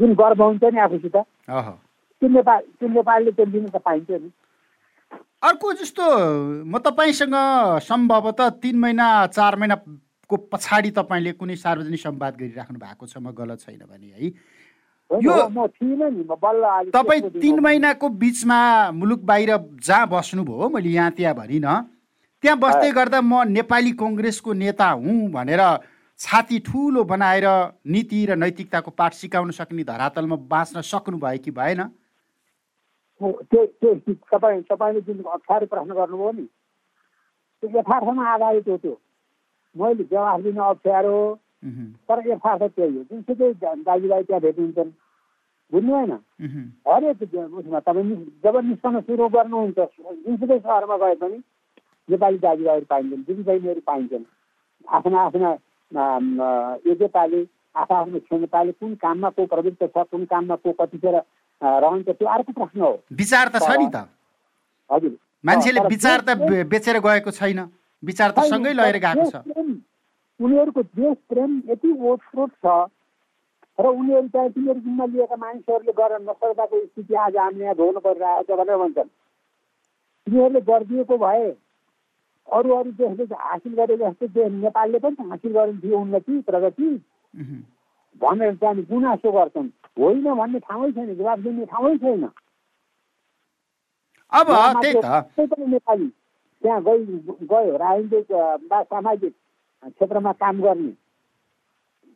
जुन 0.00 0.14
गर्व 0.16 0.42
हुन्छ 0.42 0.64
नि 0.64 0.80
आफूसित 0.80 1.16
त्यो 1.16 2.28
नेपाल 2.28 2.60
त्यो 2.80 2.88
नेपालले 2.88 3.30
त्यो 3.36 3.44
लिन 3.44 3.68
त 3.68 3.76
पाइन्छ 3.84 4.10
नि। 4.10 4.30
अर्को 5.44 5.72
जस्तो 5.72 6.04
म 6.64 6.78
तपाईँसँग 6.80 7.34
सम्भवतः 7.84 8.48
तिन 8.64 8.76
महिना 8.80 9.06
चार 9.28 9.56
महिनाको 9.60 10.36
पछाडि 10.52 10.90
तपाईँले 10.96 11.32
कुनै 11.36 11.56
सार्वजनिक 11.56 12.00
संवाद 12.00 12.36
गरिराख्नु 12.40 12.78
भएको 12.80 13.06
छ 13.06 13.16
म 13.20 13.32
गलत 13.36 13.60
छैन 13.60 13.84
भने 13.84 14.08
है? 14.08 14.32
यो 15.10 15.32
तपाईँ 16.92 17.20
तिन 17.40 17.60
महिनाको 17.60 18.08
बिचमा 18.08 18.60
मुलुक 18.92 19.20
बाहिर 19.20 19.50
जहाँ 19.84 20.06
बस्नुभयो 20.08 20.68
मैले 20.68 20.90
यहाँ 20.90 21.10
त्यहाँ 21.12 21.34
भनिनँ 21.36 21.76
त्यहाँ 22.42 22.58
बस्दै 22.58 22.90
गर्दा 22.92 23.20
म 23.20 23.42
नेपाली 23.48 23.92
कङ्ग्रेसको 24.00 24.52
नेता 24.52 24.88
हुँ 24.96 25.28
भनेर 25.30 25.60
छाती 26.20 26.58
ठुलो 26.64 27.04
बनाएर 27.04 27.46
नीति 27.84 28.24
र 28.26 28.36
नैतिकताको 28.36 28.90
पाठ 28.90 29.12
सिकाउन 29.14 29.50
सक्ने 29.50 29.84
धरातलमा 29.84 30.36
बाँच्न 30.48 30.80
सक्नुभयो 30.80 31.38
कि 31.44 31.50
भएन? 31.50 31.80
तपाईँ 33.20 34.62
तपाईँले 34.62 35.00
जुन 35.00 35.22
अप्ठ्यारो 35.22 35.66
प्रश्न 35.66 35.90
गर्नुभयो 35.94 36.32
नि 36.32 36.46
त्यो 37.62 37.78
यथार्थमा 37.78 38.24
आधारित 38.28 38.68
हो 38.68 38.76
त्यो। 38.76 38.96
मैले 39.76 40.04
जवाफ 40.04 40.40
दिन 40.40 40.58
अप्ठ्यारो 40.58 41.16
तर 42.08 42.18
यथार्थ 42.28 42.62
त्यही 42.76 42.96
हो। 42.96 43.02
जुनसुकै 43.04 43.52
दाजुभाइ 43.82 44.22
त्यहाँ 44.22 44.40
भेटिन्छन् 44.42 44.90
बुझ्नु 45.72 45.92
होइन 45.94 46.12
हरेक 46.88 47.22
उसमा 47.58 47.80
तपाईँ 47.80 48.16
जब 48.44 48.56
निस्कन 48.64 49.00
सुरु 49.00 49.28
गर्नुहुन्छ 49.28 49.78
जुनसुकै 49.78 50.58
सहरमा 50.58 50.96
गए 50.96 51.14
पनि 51.22 51.38
नेपाली 52.08 52.38
दाजुभाइहरू 52.38 52.86
पाइन्छन् 52.90 53.24
दिदीबहिनीहरू 53.24 53.80
पाइन्छन् 53.86 54.24
आफ्ना 54.88 55.20
आफ्ना 55.20 55.50
योग्यताले 56.86 57.40
आफ्नो 57.74 57.96
आफ्नो 57.96 58.18
क्षमताले 58.18 58.72
कुन 58.72 58.94
काममा 58.94 59.30
को 59.30 59.46
प्रवृत्त 59.46 59.82
छ 59.86 60.04
कुन 60.10 60.24
काममा 60.26 60.56
को 60.56 60.72
कतिखेर 60.80 61.16
रहन्छ 61.64 62.08
त्यो 62.08 62.28
अर्को 62.28 62.52
प्रश्न 62.52 62.80
हो। 62.80 62.92
विचार 63.12 63.48
त 63.48 63.56
छ 63.62 63.70
नि 63.80 63.88
त। 63.94 63.96
हजुर। 64.90 65.16
मान्छेले 65.44 65.80
विचार 65.88 66.20
त 66.20 66.28
बेचेर 66.68 66.98
गएको 67.00 67.30
छैन। 67.30 67.60
विचार 68.02 68.30
त 68.30 68.38
सँगै 68.50 68.72
लगेर 68.72 68.98
गएको 69.00 69.24
छ। 69.30 69.36
उनीहरूको 70.40 70.82
देश 70.82 71.16
प्रेम 71.30 71.50
यति 71.70 71.90
ओतप्रोत 71.94 72.50
छ। 72.64 72.66
र 73.78 73.86
उनीहरू 73.90 74.28
चाहिँ 74.28 74.50
तिनीहरू 74.54 74.80
जिम्मा 74.80 75.04
लिएका 75.10 75.36
मानिसहरूले 75.36 75.92
गर्न 75.98 76.22
नसक्दाको 76.30 76.78
स्थिति 76.84 77.14
आज 77.14 77.36
हामीले 77.36 77.64
यहाँ 77.64 77.74
भोग्नु 77.74 78.00
परिरहेको 78.06 78.42
छ 78.46 78.58
भनेर 78.58 78.76
भन्छन्। 78.78 79.08
तिनीहरूले 80.26 80.60
गरिदिएको 80.60 81.16
भए 81.18 81.44
अरू 82.48 82.68
अरू 82.76 82.90
देशले 83.00 83.24
हासिल 83.34 83.74
गरे 83.74 83.96
जस्तो 83.96 84.26
देश 84.30 84.52
नेपालले 84.62 84.98
पनि 84.98 85.28
हासिल 85.30 85.52
गरेको 85.52 85.80
थियो 85.82 85.98
उन्नति 85.98 86.34
प्रगति? 86.46 86.88
भनेर 88.20 88.54
चाहिँ 88.56 88.84
गुनासो 88.86 89.30
गर्छन्। 89.32 89.68
होइन 89.98 90.24
भन्ने 90.34 90.58
ठाउँै 90.58 90.90
छैन 90.92 91.14
जवाब 91.16 91.38
दिने 91.42 91.64
ठाउँै 91.66 91.96
छैन। 91.98 92.24
अब 94.32 94.46
नेपाली। 95.68 96.08
त्यहाँ 96.62 96.82
गइ 96.82 96.98
गयो 97.44 97.76
राजनीतिक 97.76 98.30
वा 98.70 98.82
सामाजिक 98.82 99.34
क्षेत्रमा 99.84 100.32
काम 100.32 100.60
गर्ने। 100.62 100.92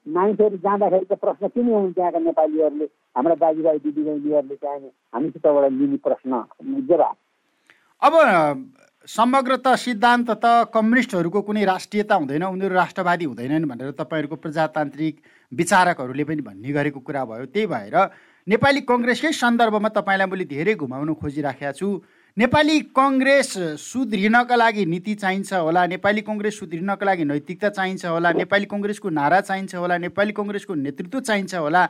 मानिसहरू 0.07 0.57
जाँदाखेरि 0.57 1.05
त 1.05 1.13
प्रश्न 1.21 1.49
किन 1.49 1.67
हुन् 1.69 1.93
त्यहाँका 1.93 2.19
नेपालीहरूले? 2.19 2.87
हाम्रा 3.17 3.35
दाजुभाइ 3.35 3.79
दिदीबहिनीहरूले 3.79 4.57
चाहिँ 4.57 4.91
हामीसितबाट 5.15 5.73
लिने 5.73 5.97
प्रश्न। 6.01 6.33
जवाब 6.89 7.17
अब 8.03 8.15
समग्र 9.09 9.57
त 9.57 9.73
सिद्धान्त 9.81 10.31
त 10.31 10.69
कम्युनिस्टहरूको 10.69 11.41
कुनै 11.43 11.65
राष्ट्रियता 11.65 12.15
हुँदैन 12.15 12.43
उनीहरू 12.45 12.75
राष्ट्रवादी 12.75 13.25
हुँदैनन् 13.25 13.65
भनेर 13.65 13.91
तपाईँहरूको 13.97 14.37
प्रजातान्त्रिक 14.37 15.15
विचारकहरूले 15.53 16.25
पनि 16.29 16.43
भन्ने 16.45 16.73
गरेको 16.77 17.01
कुरा 17.01 17.25
भयो। 17.25 17.47
त्यही 17.49 17.67
भएर 17.73 17.97
नेपाली 18.47 18.81
कङ्ग्रेसकै 18.85 19.33
सन्दर्भमा 19.33 19.89
तपाईँलाई 19.97 20.29
मैले 20.29 20.45
धेरै 20.53 20.75
घुमाउन 20.77 21.15
खोजिराखेको 21.25 21.73
छु। 21.73 21.89
नेपाली 22.37 22.77
कङ्ग्रेस 22.93 23.51
सुध्रिनका 23.81 24.57
लागि 24.61 24.85
नीति 24.93 25.15
चाहिन्छ 25.25 25.53
होला 25.57 25.87
नेपाली 25.89 26.21
कङ्ग्रेस 26.29 26.59
सुध्रिनका 26.61 27.07
लागि 27.09 27.25
नैतिकता 27.33 27.69
चाहिन्छ 27.81 28.05
होला 28.13 28.33
नेपाली 28.45 28.67
कङ्ग्रेसको 28.69 29.09
नारा 29.09 29.41
चाहिन्छ 29.49 29.75
होला 29.75 29.97
नेपाली 30.05 30.33
कङ्ग्रेसको 30.37 30.75
नेतृत्व 30.85 31.21
चाहिन्छ 31.21 31.55
होला। 31.65 31.83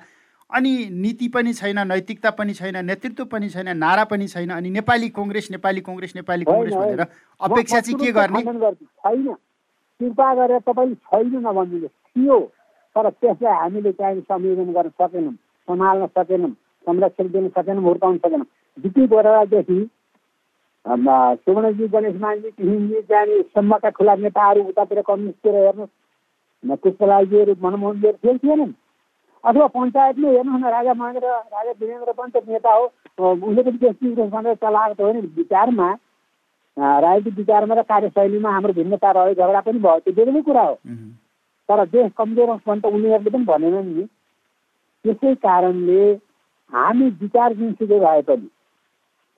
अनि 0.50 0.73
नीति 0.90 1.28
पनि 1.28 1.52
छैन 1.52 1.78
नैतिकता 1.88 2.31
पनि 2.37 2.52
छैन 2.55 2.85
नेतृत्व 2.85 3.25
पनि 3.33 3.49
छैन 3.49 3.76
नारा 3.76 4.05
पनि 4.12 4.26
छैन 4.28 4.50
अनि 4.50 4.71
नेपाली 4.71 5.09
कङ्ग्रेस 5.19 5.50
नेपाली 5.50 5.81
कङ्ग्रेस 5.88 6.12
नेपाली 6.17 6.45
कङ्ग्रेस 6.45 6.75
भनेर 6.75 7.00
अपेक्षा 7.00 7.81
चाहिँ 7.81 7.99
के 8.00 8.12
गर्ने? 8.12 8.43
छैन। 8.43 9.35
कृपा 10.00 10.35
गरेर 10.35 10.61
तपाईँले 10.69 10.95
छैन 10.95 11.37
नभनिदिनुहोस्। 11.47 11.93
थियो। 12.17 12.38
तर 12.97 13.11
त्यसलाई 13.11 13.55
हामीले 13.61 13.93
चाहिँ 13.93 14.21
संयोजन 14.21 14.73
गर्न 14.73 14.90
सकेनौँ 15.02 15.35
सम्हाल्न 15.69 16.07
सकेनौँ 16.17 16.50
संरक्षण 16.87 17.28
दिन 17.33 17.49
सकेनौँ 17.59 17.85
हुर्काउन 17.85 18.17
सकेनौँ। 18.25 18.47
द्वितीय 18.76 19.07
गोरादेखि 19.07 19.78
सुवर्णजी 21.45 21.87
गणेश 21.93 22.17
मानजी 22.21 22.49
हिन्दजी 22.61 23.00
जाने 23.11 23.40
सम्मका 23.55 23.90
खुला 23.90 24.14
नेताहरू 24.25 24.62
उतातिर 24.73 25.00
कम्युनिस्टतिर 25.07 25.55
हेर्नुहोस्। 25.55 26.76
पुष्पलालजीहरू 26.83 27.55
मनमोहनजीहरू 27.62 28.19
फेल 28.25 28.38
थिएनन्। 28.38 28.73
अथवा 29.49 29.67
पञ्चायतमै 29.75 30.31
हेर्नुहोस् 30.31 30.62
न 30.62 30.71
राजा 30.71 30.95
महेन्द्र 30.95 31.26
राजा 31.26 31.73
वीरेन्द्र 31.73 32.12
पनि 32.12 32.31
त 32.31 32.43
नेता 32.49 32.73
हो। 32.73 32.85
उसले 33.19 33.62
पनि 33.62 33.78
त्यस 33.78 34.28
भनेर 34.31 34.55
चलाएको 34.64 34.95
त 34.95 35.00
होइन। 35.00 35.17
विचारमा 35.37 35.88
राजनीतिक 36.76 37.38
विचारमा 37.38 37.75
र 37.75 37.83
कार्यशैलीमा 37.88 38.50
हाम्रो 38.50 38.73
भिन्नता 38.73 39.11
रह्यो 39.11 39.35
झगडा 39.35 39.61
पनि 39.61 39.78
भयो। 39.78 39.99
त्यो 40.05 40.14
बेग्लै 40.14 40.43
कुरा 40.43 40.62
हो। 40.62 40.75
तर 41.69 41.85
देश 41.88 42.12
कमजोर 42.19 42.49
होस् 42.49 42.67
भने 42.69 42.81
त 42.81 42.93
उनीहरूले 42.93 43.31
पनि 43.31 43.45
भनेनन् 43.45 43.93
नि। 43.95 44.05
त्यसै 45.05 45.35
कारणले 45.43 46.02
हामी 46.73 47.07
विचार 47.21 47.52
जुनसुकै 47.52 47.99
भए 47.99 48.23
पनि 48.23 48.49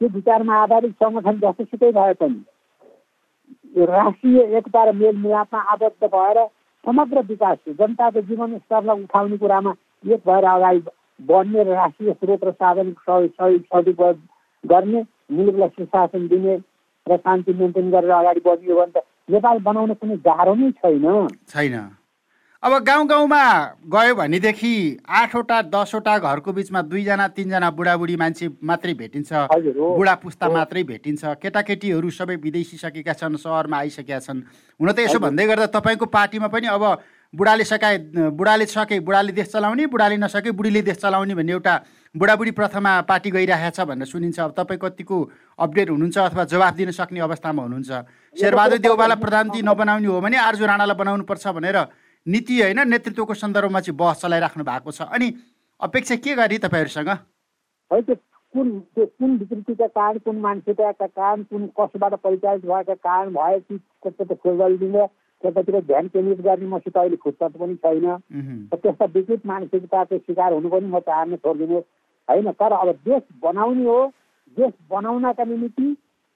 त्यो 0.00 0.08
विचारमा 0.14 0.62
आधारित 0.62 0.94
सङ्गठन 1.02 1.38
जस्तोसुकै 1.38 1.90
भए 1.92 2.14
पनि 2.20 3.84
राष्ट्रिय 3.86 4.40
एकता 4.58 4.84
र 4.84 4.92
मेलमिलापमा 4.94 5.60
आबद्ध 5.72 6.08
भएर 6.08 6.38
समग्र 6.84 7.22
विकास 7.28 7.58
जनताको 7.78 8.20
जीवन 8.22 8.56
स्तरलाई 8.58 9.02
उठाउने 9.02 9.36
कुरामा 9.36 9.72
एक 10.04 10.20
भएर 10.26 10.44
अगाडि 10.44 10.80
बढ्ने 11.20 11.64
र 11.64 11.68
राष्ट्रिय 11.74 12.12
स्रोत 12.12 12.44
र 12.44 12.50
साधन 12.52 12.92
सदुपयोग 13.06 14.16
गर्ने 14.64 15.04
मुलुकलाई 15.32 15.68
सुशासन 15.68 16.26
दिने 16.28 16.56
र 17.06 17.16
शान्ति 17.16 17.52
मेन्टेन 17.52 17.90
गरेर 17.90 18.10
अगाडि 18.10 18.40
बढ्ने 18.40 18.72
हो 18.72 18.80
भने 18.80 18.92
त 18.96 19.04
नेपाल 19.30 19.58
बनाउन 19.62 19.94
कुनै 19.94 20.16
गाह्रो 20.26 20.54
नै 20.54 20.70
छैन। 20.80 21.28
छैन। 21.48 21.76
अब 22.62 22.72
गाउँ 22.84 23.06
गाउँमा 23.08 23.42
गयो 23.88 24.14
भनेदेखि 24.14 24.72
आठवटा 25.08 25.60
दसवटा 25.72 26.16
घरको 26.18 26.52
बिचमा 26.52 26.80
दुईजना 26.82 27.26
तिनजना 27.36 27.70
बुढाबुढी 27.72 28.16
मान्छे 28.16 28.48
मात्रै 28.60 28.94
भेटिन्छ। 29.00 29.32
बुढा 29.96 30.14
पुस्ता 30.20 30.48
मात्रै 30.48 30.82
भेटिन्छ। 30.84 31.24
केटाकेटीहरू 31.40 32.10
सबै 32.10 32.36
विदेशी 32.36 32.76
सकेका 32.76 33.12
छन् 33.16 33.40
सहरमा 33.40 33.76
आइसकेका 33.76 34.18
छन्। 34.20 34.44
हुन 34.80 34.92
त 34.92 34.98
यसो 35.00 35.18
भन्दै 35.24 35.46
गर्दा 35.46 35.66
तपाईँको 35.72 36.06
पार्टीमा 36.12 36.48
पनि 36.52 36.66
अब 36.68 36.84
बुढाले 37.34 37.64
सकाए 37.64 37.98
बुढाले 38.34 38.66
सके 38.66 38.98
बुढाले 39.00 39.32
देश 39.32 39.48
चलाउने 39.48 39.86
बुढाले 39.86 40.16
नसके 40.18 40.50
बुढीले 40.50 40.82
देश 40.82 40.96
चलाउने 40.98 41.34
भन्ने 41.34 41.52
एउटा 41.52 41.74
बुढाबुढी 42.14 42.50
प्रथामा 42.50 43.00
पार्टी 43.06 43.30
गइरहेको 43.30 43.70
छ 43.70 43.86
भनेर 43.86 44.06
सुनिन्छ। 44.06 44.38
अब 44.40 44.50
तपाईँ 44.58 44.78
कतिको 44.82 45.16
अपडेट 45.58 45.90
हुनुहुन्छ 45.90 46.18
अथवा 46.18 46.44
जवाफ 46.50 46.74
दिन 46.74 46.90
सक्ने 46.90 47.20
अवस्थामा 47.22 47.62
हुनुहुन्छ? 47.62 47.90
शेरबहादुर 48.36 48.78
देउबालाई 48.82 49.18
प्रधानमन्त्री 49.22 49.62
नबनाउने 49.62 50.06
हो 50.10 50.20
भने 50.20 50.36
आर्जु 50.42 50.66
राणालाई 50.66 50.96
बनाउनु 50.98 51.24
पर्छ 51.24 51.46
भनेर 51.54 51.78
नीति 52.26 52.60
होइन 52.60 52.88
नेतृत्वको 52.90 53.34
सन्दर्भमा 53.36 53.80
चाहिँ 53.80 53.96
बहस 53.96 54.20
चलाइराख्नु 54.22 54.64
भएको 54.66 54.90
छ। 54.90 55.06
अनि 55.06 55.28
अपेक्षा 55.80 56.14
के 56.18 56.34
गरे 56.34 56.58
तपाईँहरूसँग? 56.58 57.10
कुन 58.54 58.68
कुन 58.98 59.36
विकृतिका 59.38 59.86
कारण 59.86 60.18
कुन 60.26 60.36
मानसिकताका 60.42 61.06
कारण 61.06 61.42
कुन 61.46 61.66
कसबाट 61.78 62.14
परिचालित 62.18 62.66
भएका 62.66 62.94
कारण 62.98 63.30
भए 63.30 63.58
कि 63.62 63.78
त्यस्तो 63.78 64.34
खोजलिदिने 64.34 65.06
त्यतातिर 65.42 65.78
ध्यान 65.80 66.06
केन्द्रित 66.14 66.40
गर्ने 66.44 66.66
मसित 66.68 66.96
अहिले 66.96 67.16
फुर्सद 67.24 67.56
पनि 67.60 67.74
छैन। 67.84 68.06
त्यस्ता 68.74 69.04
विकृत 69.14 69.46
मानसिकताको 69.46 70.18
शिकार 70.18 70.52
हुनु 70.52 70.68
पनि 70.68 70.86
म 70.86 70.98
चाहन्न 71.00 71.36
छोडिदिनुहोस् 71.36 71.88
होइन 72.28 72.50
तर 72.60 72.72
अब 72.72 72.90
देश 73.08 73.22
बनाउने 73.42 73.84
हो 73.84 74.00
देश 74.56 74.72
बनाउनका 74.90 75.44
निम्ति 75.44 75.88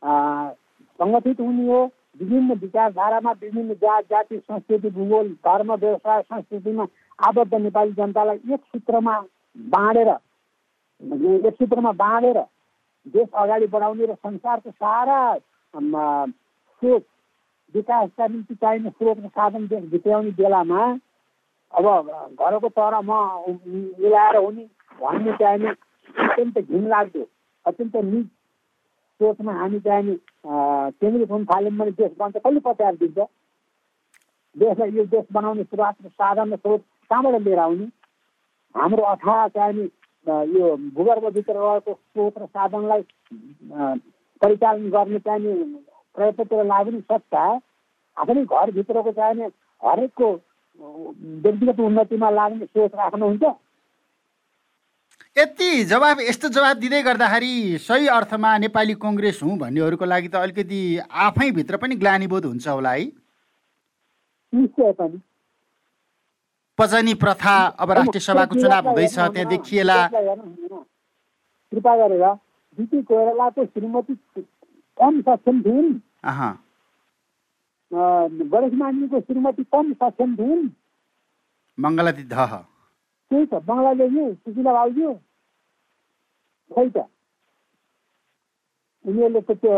सङ्गठित 0.03 1.41
हुने 1.41 1.67
हो 1.69 1.85
विभिन्न 2.21 2.55
विचारधारामा 2.63 3.33
विभिन्न 3.43 3.75
जात 3.83 4.05
जाति 4.11 4.39
संस्कृति 4.39 4.91
भूगोल 4.97 5.29
धर्म 5.47 5.73
व्यवसाय 5.75 6.21
संस्कृतिमा 6.23 6.87
आबद्ध 7.19 7.55
नेपाली 7.55 7.93
जनतालाई 7.93 8.55
एक 8.55 8.61
सूत्रमा 8.73 9.19
बाँडेर 9.57 10.09
एक 11.47 11.55
सूत्रमा 11.55 11.93
बाँडेर 12.03 12.39
देश 13.07 13.29
अगाडि 13.35 13.67
बढाउने 13.69 14.07
र 14.07 14.15
संसारको 14.17 14.71
सारा 14.71 15.19
स्रोत 15.75 17.05
विकासका 17.75 18.27
निम्ति 18.27 18.55
चाहिने 18.55 18.91
स्रोत 18.91 19.19
साधन 19.29 19.67
भित्राउने 19.67 20.31
बेलामा 20.41 20.81
अब 21.75 21.87
घरको 22.41 22.69
तर 22.69 23.01
म 23.05 23.13
मिलाएर 23.67 24.37
हुने 24.37 24.65
भन्ने 25.01 25.33
चाहिने 25.39 25.69
अत्यन्त 25.69 26.59
घिनलाग्दो 26.59 27.27
अत्यन्त 27.67 27.97
निज 27.97 28.27
सोचमा 29.21 29.53
हामी 29.53 29.79
चाहिँ 29.81 30.17
केन्द्रित 30.45 31.31
हुन 31.31 31.45
थाल्यौँ 31.45 31.77
भने 31.79 31.91
देश 31.99 32.13
बन्छ 32.19 32.37
कसले 32.37 32.61
पचाएर 32.61 32.95
दिन्छ? 33.03 33.19
देशलाई 34.57 34.91
यो 34.91 35.05
देश 35.15 35.25
बनाउने 35.33 35.65
सुरुवात 35.65 35.97
र 36.05 36.09
साधन 36.09 36.53
र 36.53 36.57
स्रोत 36.57 36.83
कहाँबाट 37.11 37.41
लिएर 37.43 37.59
आउने? 37.59 37.87
हाम्रो 38.75 39.03
अथाह 39.05 39.47
चाहिँ 39.57 39.85
यो 40.57 40.77
भूगर्भभित्र 40.95 41.55
रहेको 41.55 41.93
स्रोत 41.95 42.39
र 42.39 42.47
साधनलाई 42.47 43.03
परिचालन 44.43 44.91
गर्ने 44.91 45.19
चाहिने 45.19 45.53
प्रयत्नतिर 46.17 46.65
लाग्ने 46.67 47.01
सट्टा 47.01 47.45
आफ्नै 48.17 48.45
घरभित्रको 48.45 49.13
चाहिने 49.13 49.47
हरेकको 49.83 50.29
व्यक्तिगत 50.81 51.81
उन्नतिमा 51.81 52.31
लाग्ने 52.31 52.67
सोच 52.67 52.95
राख्नुहुन्छ? 52.95 53.45
यति 55.37 55.85
जवाब 55.85 56.21
यस्तो 56.21 56.49
जवाब 56.55 56.77
दिँदै 56.79 57.03
गर्दाखेरि 57.03 57.79
सही 57.83 58.07
अर्थमा 58.15 58.57
नेपाली 58.59 58.95
कङ्ग्रेस 59.03 59.43
हुँ 59.43 59.59
भन्नेहरूको 59.59 60.05
लागि 60.05 60.29
त 60.29 60.35
अलिकति 60.39 60.81
आफैभित्र 61.27 61.77
पनि 61.77 61.95
ग्लानीबोध 61.97 62.45
हुन्छ 62.47 62.69
होला 62.69 62.93
है। 62.93 63.05
पजनी 66.79 67.15
प्रथा 67.15 67.57
अब 67.79 67.91
राष्ट्रिय 67.91 68.21
सभाको 68.21 68.55
चुनाव 68.61 68.89
हुँदैछ 68.89 69.15
त्यहाँ 69.15 69.49
देखिएला। 69.49 69.99
कृपा 71.73 71.97
गरेर 71.97 72.27
बिपी 72.79 73.03
कोइरालाको 73.03 73.65
श्रीमती 73.65 74.15
कम 74.99 75.21
सक्षम 75.29 75.57
थिइन् 75.63 75.93
गणेश 78.53 78.73
मान्यको 78.83 79.21
श्रीमती 79.21 79.65
कम 79.75 79.93
सक्षम 80.03 80.31
थिइन् 80.37 80.69
मङ्गलाती 81.79 82.25
धह 82.35 82.53
त्यही 83.31 83.47
त 83.47 83.55
बङ्गलादेशी 83.69 84.25
सुशीला 84.35 84.73
बाबुज्यू। 84.73 85.13
खै 86.71 86.89
त। 86.95 86.97
उनीहरूले 89.05 89.41
त 89.41 89.51
त्यो 89.63 89.75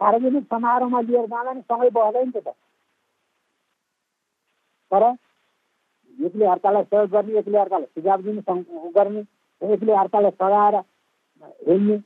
सार्वजनिक 0.00 0.44
समारोहमा 0.52 1.00
लिएर 1.08 1.26
जाँदा 1.32 1.52
नि 1.52 1.62
सँगै 1.70 1.90
बस्दैन 1.96 2.26
नि 2.26 2.40
त। 2.40 2.48
तर 4.90 5.04
एकले 6.18 6.44
अर्कालाई 6.54 6.84
सहयोग 6.90 7.10
गर्ने 7.10 7.38
एकले 7.38 7.58
अर्कालाई 7.58 7.88
सुझाव 7.94 8.22
दिने 8.22 8.42
गर्ने 8.96 9.20
एकले 9.62 9.92
अर्कालाई 10.02 10.30
सघाएर 10.40 10.76
हेर्ने 11.68 11.96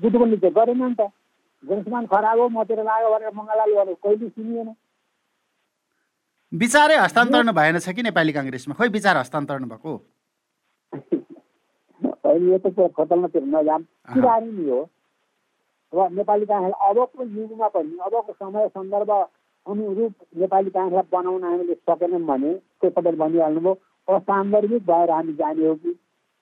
बुझ्ने 0.00 0.36
चाहिँ 0.36 0.54
गरेन 0.58 0.82
नि 0.84 0.94
त। 1.00 1.10
जनसमान 1.66 2.06
खराब 2.06 2.38
हो 2.38 2.48
मतिर 2.48 2.82
लाग्यो 2.88 3.10
भनेर 3.14 3.30
मङ्गलाले 3.34 3.74
भनेर 3.76 3.94
कहिले 4.02 4.28
सुनिएन? 4.28 4.74
विचारै 6.52 6.96
हस्तान्तरण 6.96 7.52
भएन 7.52 7.78
छ 7.78 7.94
कि 7.94 8.02
नेपाली 8.02 8.32
काङ्ग्रेसमा? 8.32 8.74
खोइ 8.74 8.88
विचार 8.98 9.16
हस्तान्तरण 9.16 9.64
भएको? 9.68 9.94
यो 12.36 12.58
त 12.58 12.90
खोतल्न 12.96 13.26
त्यो 13.32 13.40
नजाम 13.40 13.82
किरानी 14.12 14.50
नि 14.52 14.68
हो। 14.70 14.80
र 15.92 16.08
नेपाली 16.12 16.46
काङ्ग्रेस 16.46 16.74
अबको 16.88 17.24
युगमा 17.24 17.68
पनि 17.74 17.98
अबको 18.06 18.32
समय 18.32 18.68
सन्दर्भ 18.68 19.10
अनुरूप 19.66 20.14
नेपाली 20.36 20.70
काङ्ग्रेस 20.70 21.06
बनाउन 21.12 21.44
हामीले 21.44 21.74
सकेनौँ 21.74 22.20
भने 22.30 22.54
त्यो 22.54 22.90
तपाईँले 22.90 23.18
भनिहाल्नुभयो 23.24 24.16
असान्दर्भिक 24.16 24.82
भएर 24.86 25.10
हामी 25.10 25.32
जाने 25.42 25.66
हो 25.66 25.74
कि? 25.74 25.98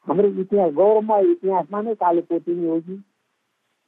हाम्रो 0.07 0.29
इतिहास 0.45 0.73
गौरवमय 0.81 1.31
इतिहासमा 1.33 1.81
नै 1.83 1.95
कालो 2.05 2.21
पोतिने 2.29 2.69
हो 2.69 2.81
कि? 2.81 2.97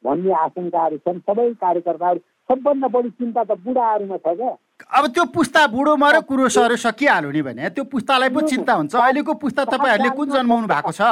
भन्ने 0.06 0.32
आशङ्काहरू 0.44 0.96
छन् 1.04 1.18
सबै 1.26 1.46
कार्यकर्ताहरू 1.64 2.20
सबभन्दा 2.50 2.88
बढी 2.94 3.10
चिन्ता 3.10 3.42
त 3.44 3.58
बुढाहरूमा 3.66 4.16
छ 4.16 4.28
क्या। 4.38 4.52
अब 4.98 5.04
त्यो 5.14 5.24
पुस्ता 5.34 5.66
बुढो 5.74 5.96
मर 5.96 6.20
कुरो 6.28 6.48
सर 6.56 6.76
सकिहाल्यो 6.78 7.30
नि 7.30 7.42
भने 7.42 7.70
त्यो 7.74 7.84
पुस्तालाई 7.92 8.30
पो 8.30 8.40
चिन्ता 8.50 8.72
हुन्छ। 8.80 8.94
अहिलेको 8.94 9.34
पुस्ता 9.42 9.64
तपाईँहरूले 9.72 10.10
कुन 10.16 10.28
जन्माउनु 10.30 10.66
भएको 10.72 10.92
छ? 10.92 11.02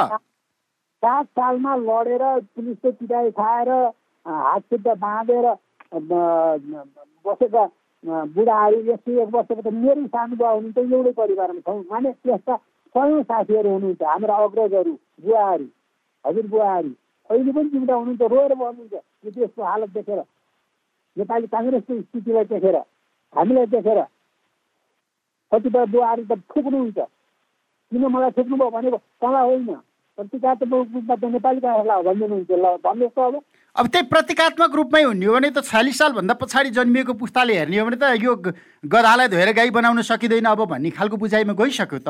सात 1.03 1.25
सालमा 1.37 1.73
लडेर 1.75 2.23
पुलिसको 2.55 2.91
पिटाइ 2.99 3.31
खाएर 3.39 3.69
हात 4.25 4.61
खुट्टा 4.69 4.93
बाँधेर 5.05 5.45
बसेका 7.25 7.63
बुढाहरू 8.03 8.77
यस्तै 8.91 9.13
एक 9.21 9.29
वर्षको 9.35 9.61
त 9.61 9.73
मेरो 9.73 10.05
सानो 10.13 10.35
बुवा 10.35 10.51
हुनुहुन्छ 10.51 10.77
एउटै 10.93 11.13
परिवारमा 11.19 11.61
छौँ। 11.67 11.83
माने 11.91 12.11
त्यस्ता 12.23 12.55
सयौँ 12.95 13.21
साथीहरू 13.29 13.69
हुनुहुन्छ 13.75 14.01
हाम्रा 14.01 14.35
अग्रजहरू 14.45 14.93
बुवाहरू 15.25 15.67
हजुर 16.25 16.45
बुवाहरू। 16.53 16.91
अहिले 17.29 17.51
पनि 17.51 17.69
जिउँदा 17.69 17.93
हुनुहुन्छ 17.93 18.31
रोएर 18.31 18.53
भन्नुहुन्छ 18.53 18.93
यो 18.93 19.31
देशको 19.31 19.63
हालत 19.63 19.89
देखेर 19.97 20.19
नेपाली 21.17 21.47
काङ्ग्रेसको 21.47 22.01
स्थितिलाई 22.01 22.45
देखेर 22.53 22.75
हामीलाई 23.33 23.65
देखेर 23.75 23.99
कतिपय 25.51 25.85
बुवाहरू 25.93 26.23
त 26.29 26.33
ठुक्नुहुन्छ 26.53 26.99
किन 27.91 28.05
मलाई 28.13 28.31
ठुक्नुभयो 28.37 28.69
भनेको 28.77 28.97
तँलाई 29.21 29.45
होइन। 29.49 29.69
प्रतिकात्मक 30.17 30.87
रूपमा 30.95 31.15
त 31.15 31.23
नेपाली 31.35 31.59
काङ्ग्रेसलाई 31.65 32.03
भनिदिनुहुन्छ। 32.03 32.51
ल 32.51 32.65
भन्नुहोस् 32.85 33.15
त 33.15 33.19
अब। 33.19 33.35
अब 33.75 33.85
त्यही 33.93 34.07
प्रतिकात्मक 34.13 34.75
रूपमै 34.75 35.03
हुने। 35.03 35.25
हो 35.25 35.33
भने 35.35 35.49
त 35.51 35.59
छयालिस 35.69 35.97
सालभन्दा 35.97 36.33
पछाडि 36.41 36.69
जन्मिएको 36.77 37.13
पुस्ताले 37.19 37.53
हेर्ने 37.57 37.77
हो 37.79 37.85
भने 37.85 37.97
त 37.99 38.05
यो 38.23 38.33
गधालाई 38.83 39.27
धोएर 39.33 39.51
गाई 39.59 39.69
बनाउन 39.75 40.01
सकिँदैन 40.07 40.45
अब 40.45 40.61
भन्ने 40.71 40.89
खालको 40.97 41.17
बुझाइमा 41.19 41.53
गइसक्यो 41.53 41.99
त। 41.99 42.09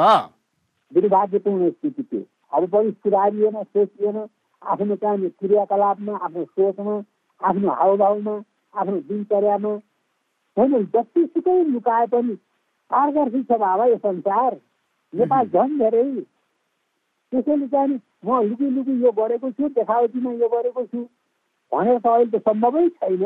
दुर्भाग्यपूर्ण 0.92 1.70
स्थिति 1.72 2.04
थियो 2.04 2.24
अब 2.54 2.64
पनि 2.70 2.92
सुधारिएन 3.04 3.58
सोचिएन। 3.64 4.18
आफ्नो 4.62 4.96
चाहिँ 4.96 5.30
क्रियाकलापमा 5.40 6.14
आफ्नो 6.26 6.44
सोचमा 6.46 6.96
आफ्नो 7.42 7.72
हाउभाउमा 7.82 8.36
आफ्नो 8.74 9.00
दिनचर्यामा 9.10 9.74
होइन 10.58 10.86
जतिसुकै 10.96 11.64
लुकाए 11.72 12.06
पनि 12.08 12.36
पारदर्शी 12.92 13.44
छ 13.44 13.58
बाबा 13.60 13.86
यो 13.86 13.98
संसार। 13.98 14.58
नेपाल 15.14 15.48
झन् 15.48 15.78
धेरै। 15.80 16.04
त्यसैले 17.32 17.68
चाहिँ 17.68 18.00
म 18.26 18.42
लुकी 18.50 18.70
लुकी 18.70 18.94
यो 19.04 19.12
गरेको 19.12 19.52
छु 19.52 19.70
देखावटीमा 19.76 20.32
यो 20.32 20.48
गरेको 20.50 20.86
छु 20.86 21.02
भनेर 21.72 22.00
त 22.00 22.08
अहिले 22.08 22.38
त 22.38 22.42
सम्भवै 22.50 22.90
छैन। 22.90 23.24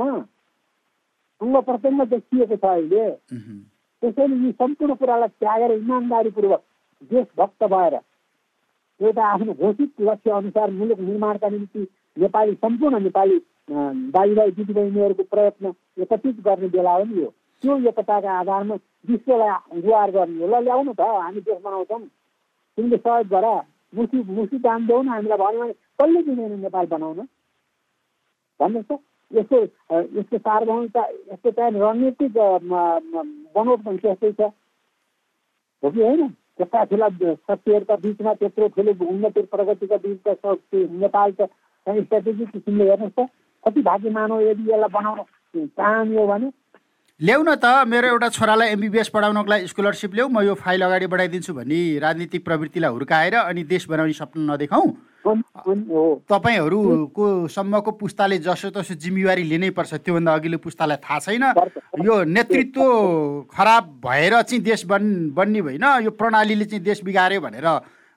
अङ्ग 1.42 1.56
प्रत्यङ्ग 1.68 2.02
देखिएको 2.10 2.56
छ 2.56 2.66
अहिले। 2.66 3.06
त्यसैले 4.02 4.36
यी 4.36 4.52
सम्पूर्ण 4.52 4.96
कुरालाई 4.96 5.28
त्यागेर 5.40 5.72
इमान्दारीपूर्वक 5.72 6.64
देशभक्त 7.12 7.64
भएर 7.74 7.96
एउटा 9.00 9.24
आफ्नो 9.26 9.54
घोषित 9.54 10.02
लक्ष्य 10.02 10.32
अनुसार 10.32 10.70
मुलुक 10.72 11.00
निर्माणका 11.00 11.50
निम्ति 11.50 11.88
नेपाली 12.18 12.54
सम्पूर्ण 12.54 13.00
नेपाली 13.04 13.38
दाजुभाइ 14.16 14.52
दिदीबहिनीहरूको 14.52 15.24
प्रयत्न 15.24 15.74
एकत्रित 16.04 16.40
गर्ने 16.46 16.68
बेला 16.68 16.92
हो 16.92 17.04
नि 17.04 17.22
यो। 17.22 17.30
त्यो 17.64 17.78
एकताका 17.90 18.32
आधारमा 18.40 18.76
विश्वलाई 19.10 19.82
गुहार 19.82 20.12
गर्ने 20.12 20.40
हो। 20.40 20.48
ल 20.48 20.64
ल्याउनु 20.64 20.94
त 20.94 21.02
हामी 21.02 21.42
देश 21.48 21.60
बनाउँछौँ 21.64 22.00
तिमीले 22.78 22.98
सहयोग 22.98 23.28
गर। 23.28 23.46
मुसी 23.94 24.18
मुसी 24.24 24.58
दाम 24.60 24.88
देऊ 24.88 25.02
न 25.02 25.10
हामीलाई 25.10 25.38
भन्यो 25.38 25.60
भने 25.60 25.74
कसले 26.00 26.22
दिँदैन 26.24 26.60
नेपाल 26.62 26.86
बनाउन? 26.88 27.20
भन्नुहोस् 28.60 28.88
त 28.90 28.92
यस्तो 29.32 29.58
यस्तो 30.20 30.38
सार्वभौमिकता 30.38 31.02
यस्तो 31.32 31.52
चाहिँ 31.52 31.80
रणनीतिक 31.80 32.34
बनोट 33.56 33.80
पनि 33.86 33.98
त्यस्तै 33.98 34.32
छ। 34.32 34.42
हो 35.84 35.90
कि 35.92 36.02
होइन? 36.02 36.22
त्यस्ता 36.60 36.84
ठुला 36.92 37.08
शक्तिहरूका 37.10 37.96
बिचमा 38.04 38.34
त्यत्रो 38.40 38.68
ठुलो 38.76 38.92
उन्नति 39.08 39.42
प्रगतिका 39.48 39.98
बिचका 40.06 40.34
शक्ति 40.34 40.80
नेपाल 41.00 41.32
त 41.40 41.48
स्ट्राटेजिक 41.88 42.48
किसिमले 42.52 42.90
हेर्नुहोस् 42.90 43.16
त। 43.16 43.28
कति 43.64 43.82
भाग्य 43.82 44.10
मानव 44.12 44.42
यदि 44.42 44.64
यसलाई 44.72 44.92
बनाउन 44.92 45.20
चाहने 45.56 46.16
हो 46.16 46.28
भने। 46.28 46.52
ल्याउ 47.20 47.42
न 47.44 47.56
त 47.56 47.66
मेरो 47.88 48.08
एउटा 48.08 48.28
छोरालाई 48.36 48.68
एमबिबिएस 48.76 49.10
पढाउनको 49.16 49.50
लागि 49.50 49.68
स्कलरसिप 49.68 50.14
ल्याऊ 50.16 50.28
म 50.30 50.42
यो 50.44 50.54
फाइल 50.56 50.82
अगाडि 50.84 51.08
बढाइदिन्छु 51.08 51.54
भन्ने 51.54 51.80
राजनीतिक 52.00 52.46
प्रवृत्तिलाई 52.46 52.92
हुर्काएर 52.92 53.36
अनि 53.36 53.64
देश 53.64 53.88
बनाउने 53.90 54.14
सपना 54.14 54.54
नदेखाउँ। 54.54 54.88
तपाईँहरूको 56.32 57.26
सम्मको 57.48 57.92
पुस्ताले 57.92 58.38
जसो 58.40 58.70
तसो 58.72 58.94
जिम्मेवारी 58.96 59.44
लिनै 59.44 59.70
पर्छ 59.76 59.94
त्योभन्दा 60.06 60.34
अघिल्लो 60.34 60.58
पुस्तालाई 60.64 60.98
थाहा 61.04 61.20
छैन। 61.20 61.44
यो 62.06 62.24
नेतृत्व 62.24 62.82
खराब 63.52 63.84
भएर 64.06 64.34
चाहिँ 64.42 64.64
देश 64.64 64.86
बन् 64.88 65.36
बन्ने 65.36 65.60
होइन 65.60 65.86
यो 66.04 66.12
प्रणालीले 66.12 66.66
चाहिँ 66.66 66.84
देश 66.84 67.04
बिगार्यो 67.04 67.42
भनेर 67.42 67.68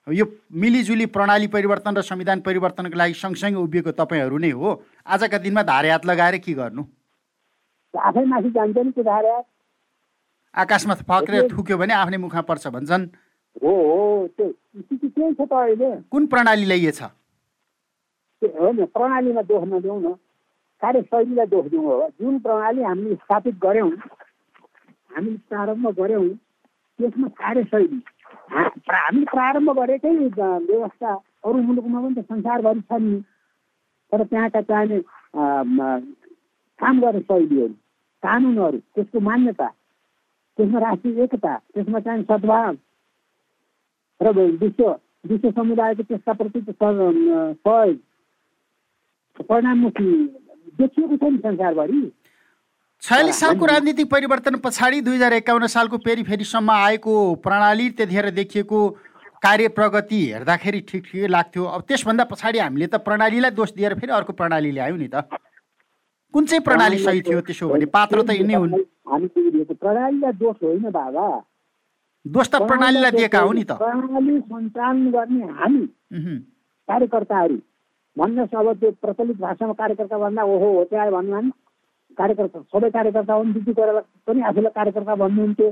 यो 0.06 0.24
मिलिजुली 0.50 1.06
प्रणाली 1.06 1.46
परिवर्तन 1.46 1.96
र 1.96 2.02
संविधान 2.02 2.40
परिवर्तनको 2.42 2.96
लागि 2.98 3.14
सँगसँगै 3.14 3.58
उभिएको 3.58 3.90
तपाईँहरू 3.98 4.38
नै 4.38 4.50
हो। 4.50 4.82
आजका 5.06 5.38
दिनमा 5.38 5.62
धारे 5.62 5.90
हात 5.90 6.06
लगाएर 6.06 6.36
के 6.38 6.52
गर्नु? 6.54 6.82
आफै 7.94 8.24
माथि 8.24 8.50
जान्छ 8.50 8.78
नि 8.78 8.92
आकाशमा 10.54 10.94
फक्रेर 11.08 11.48
थुक्यो 11.50 11.76
भने 11.78 11.94
आफ्नै 11.94 12.18
मुखमा 12.18 12.42
पर्छ 12.44 12.66
भन्छन्। 12.68 13.02
हो 13.62 13.70
हो 13.70 14.26
त्यो 14.36 14.46
त्यही 14.80 15.32
छ 15.34 15.40
त 15.40 15.52
अहिले 15.52 15.90
कुन 16.10 16.26
प्रणाली 16.32 16.66
ल्याइएछ 16.66 17.02
होइन 18.42 18.84
प्रणालीमा 18.94 19.42
दोष 19.48 19.64
नदिउँ 19.72 20.00
न. 20.02 20.12
कार्यशैलीलाई 20.82 21.46
दोष 21.46 21.66
दिउँ 21.70 21.84
हो 21.84 22.08
जुन 22.20 22.38
प्रणाली 22.44 22.82
हामीले 22.82 23.14
स्थापित 23.14 23.54
गऱ्यौँ 23.62 23.90
हामीले 23.90 25.36
प्रारम्भ 25.48 25.86
गऱ्यौँ 26.00 26.28
त्यसमा 26.98 27.28
कार्यशैली. 27.42 27.98
हामीले 28.52 29.24
प्रारम्भ 29.32 29.70
गरेकै 29.78 30.10
व्यवस्था 30.10 31.12
अरू 31.44 31.58
मुलुकमा 31.68 32.00
पनि 32.00 32.14
त 32.14 32.24
संसारभरि 32.32 32.80
छ 32.80 33.00
नि. 33.02 33.20
तर 34.12 34.22
त्यहाँका 34.24 34.60
चाहिने 34.60 34.98
काम 36.80 37.00
गर्ने 37.00 37.20
शैलीहरू 37.20 37.74
कानुनहरू 38.22 38.78
त्यसको 38.94 39.20
मान्यता 39.28 39.68
त्यसमा 40.58 40.78
राष्ट्रिय 40.80 41.22
एकता 41.22 41.56
त्यसमा 41.74 41.98
चाहिँ 42.00 42.22
सद्भाव 42.30 42.74
र 44.22 44.26
विश्व 44.62 44.84
विश्व 45.28 45.50
समुदायको 45.50 46.02
त्यसका 46.02 46.32
सहयोग 46.34 47.98
परिणाममुखी 49.48 50.08
देखिएको 50.78 51.16
छ 51.16 51.22
नि 51.24 51.38
संसारभरि। 51.38 52.00
छयालिस 53.02 53.36
सालको 53.40 53.66
राजनीतिक 53.66 54.10
परिवर्तन 54.10 54.56
पछाडि 54.64 55.00
दुई 55.00 55.16
हजार 55.16 55.32
एकाउन्न 55.32 55.66
सालको 55.66 55.96
पेरिफेरीसम्म 55.98 56.70
आएको 56.70 57.14
प्रणाली 57.44 57.88
त्यतिखेर 57.90 58.30
देखिएको 58.30 58.78
कार्य 59.42 59.68
प्रगति 59.76 60.20
हेर्दाखेरि 60.24 60.80
ठिक 60.88 61.02
ठिकै 61.04 61.26
लाग्थ्यो। 61.26 61.64
अब 61.66 61.80
त्यसभन्दा 61.88 62.24
पछाडि 62.30 62.58
हामीले 62.58 62.86
त 62.86 62.94
प्रणालीलाई 63.02 63.50
दोष 63.50 63.72
दिएर 63.74 63.94
फेरि 63.98 64.12
अर्को 64.12 64.32
प्रणाली 64.32 64.70
ल्यायौँ 64.70 64.98
नि 64.98 65.08
त। 65.08 65.26
कुन 66.34 66.42
चाहिँ 66.46 66.62
प्रणाली 66.64 66.98
सही 66.98 67.20
थियो 67.22 67.40
त्यसो 67.40 67.68
भने? 67.68 67.86
पात्र 67.90 68.22
त 68.22 68.30
यिनै 68.38 68.54
हुन्। 68.54 68.72
प्रणालीलाई 69.72 70.32
दोष 70.38 70.56
होइन 70.62 70.90
बाबा। 70.90 71.26
प्रणालीलाई 72.24 73.10
दिएका 73.10 73.40
हो 73.40 73.52
नि 73.52 73.64
त। 73.64 73.72
प्रणाली 73.78 74.38
सञ्चालन 74.40 75.10
गर्ने 75.10 75.46
हामी 75.58 75.84
कार्यकर्ताहरू 76.88 77.56
भन्नुहोस् 78.16 78.54
अब 78.54 78.68
त्यो 78.80 78.90
प्रचलित 79.02 79.36
भाषामा 79.40 79.72
कार्यकर्ता 79.72 80.18
भन्दा 80.18 80.42
ओहो 80.44 80.68
हो 80.74 80.84
त्यहाँ 80.90 81.10
भन्नु 81.10 81.32
होइन। 81.32 81.50
कार्यकर्ता 82.18 82.58
सबै 82.72 82.90
कार्यकर्ता 82.90 83.34
हुन् 83.34 83.52
दिदी 83.52 83.72
गरेर 83.72 83.98
पनि 84.26 84.40
आफूलाई 84.48 84.72
कार्यकर्ता 84.76 85.14
भन्नुहुन्थ्यो। 85.22 85.70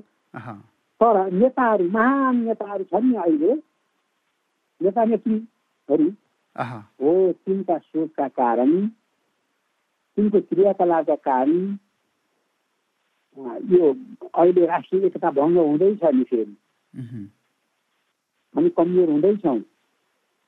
तर 1.00 1.16
नेताहरू 1.32 1.84
महान 1.90 2.36
नेताहरू 2.44 2.84
छन् 2.90 3.06
नि 3.08 3.16
अहिले। 3.16 3.52
नेता 4.80 5.04
नेत्रीहरू 5.04 6.08
हो 7.00 7.10
तिनका 7.44 7.76
सोचका 7.78 8.26
कारण 8.40 8.70
तिनको 10.16 10.40
क्रियाकलापका 10.40 11.14
कारण 11.28 11.50
यो 13.38 13.92
अहिले 14.34 14.66
राष्ट्रिय 14.66 15.06
एकता 15.06 15.30
भङ्ग 15.30 15.56
हुँदैछ 15.58 16.02
नि 16.04 16.24
फेरि। 16.30 16.54
हामी 18.54 18.70
कमजोर 18.76 19.10
हुँदैछौँ। 19.10 19.58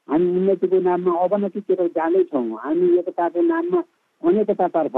हामी 0.09 0.27
उन्नतिको 0.37 0.81
नाममा 0.81 1.13
अवनतितिर 1.25 1.87
जाँदैछौँ। 1.97 2.47
हामी 2.59 2.87
एकताको 2.99 3.41
नाममा 3.43 3.81
अनेकतातर्फ। 4.23 4.97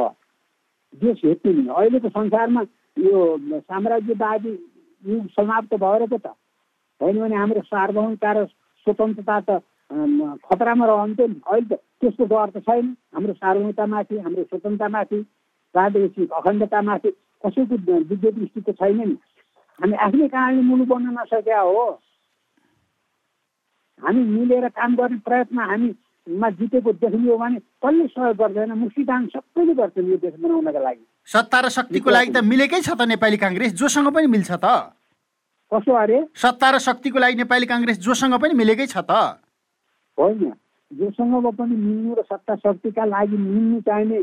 देश 1.03 1.21
हेर्नु 1.25 1.53
नि। 1.53 1.69
अहिलेको 1.69 2.09
संसारमा 2.09 2.63
यो 2.97 3.21
साम्राज्यवादी 3.61 4.53
युग 5.03 5.27
समाप्त 5.37 5.75
भएर 5.75 6.07
पो 6.09 6.19
त। 6.19 6.27
होइन 7.01 7.21
भने 7.21 7.37
हाम्रो 7.37 7.61
सार्वभौमता 7.69 8.33
र 8.33 8.47
स्वतन्त्रता 8.87 9.41
त 9.41 9.61
खतरामा 10.49 10.85
रहन्थ्यो 10.87 11.27
नि। 11.27 11.41
अहिले 11.45 11.77
त 11.77 11.81
त्यस्तो 12.01 12.25
डर 12.25 12.51
त 12.51 12.65
छैन। 12.65 12.87
हाम्रो 13.15 13.33
सार्वभौमतामाथि 13.35 14.17
हाम्रो 14.25 14.43
स्वतन्त्रतामाथि 14.45 15.21
प्रादेशिक 15.75 16.33
अखण्डतामाथि 16.33 17.11
कसैको 17.45 17.77
दिव्य 18.09 18.31
दृष्टि 18.31 18.61
त 18.61 18.75
छैन 18.81 18.97
नि। 18.97 19.17
हामी 19.79 19.95
आफ्नै 20.07 20.29
कारणले 20.29 20.63
मुलुक 20.63 20.89
बन्न 20.89 21.19
नसक्या 21.19 21.61
हो। 21.61 21.85
हामी 24.03 24.23
मिलेर 24.25 24.69
काम 24.69 24.95
गर्ने 24.97 25.19
प्रयत्न 25.27 25.59
हामीमा 25.59 26.49
जितेको 26.59 26.93
देख्ने 26.93 27.31
हो 27.31 27.37
भने 27.39 27.59
कसले 27.85 28.07
सहयोग 28.07 28.37
गर्दैन? 28.37 28.73
मुक्तिदान 28.73 29.27
सबैले 29.35 29.75
गर्छन् 29.75 30.11
यो 30.11 30.17
देश 30.25 30.35
बनाउनका 30.41 30.81
लागि। 30.81 31.05
सत्ता 31.27 31.61
र 31.61 31.69
शक्तिको 31.69 32.11
लागि 32.11 32.31
त 32.33 32.39
मिलेकै 32.45 32.81
छ 32.81 32.91
त 32.99 33.03
नेपाली 33.09 33.37
काङ्ग्रेस। 33.37 33.73
जोसँग 33.75 34.09
पनि 34.15 34.27
मिल्छ 34.27 34.51
त। 34.51 34.67
कसो 35.73 35.93
अरे? 35.95 36.19
सत्ता 36.35 36.71
र 36.71 36.79
शक्तिको 36.79 37.19
लागि 37.19 37.37
नेपाली 37.43 37.67
काङ्ग्रेस 37.67 37.99
जोसँग 37.99 38.35
पनि 38.41 38.55
मिलेकै 38.55 38.87
छ 38.87 38.99
त। 39.03 39.41
होइन। 40.19 40.53
जोसँग 40.91 41.47
पनि 41.59 41.75
मिल्नु 41.77 42.15
र 42.15 42.23
सत्ता 42.23 42.55
शक्तिका 42.57 43.05
लागि 43.05 43.37
मिल्नु 43.37 43.81
चाहिने 43.81 44.19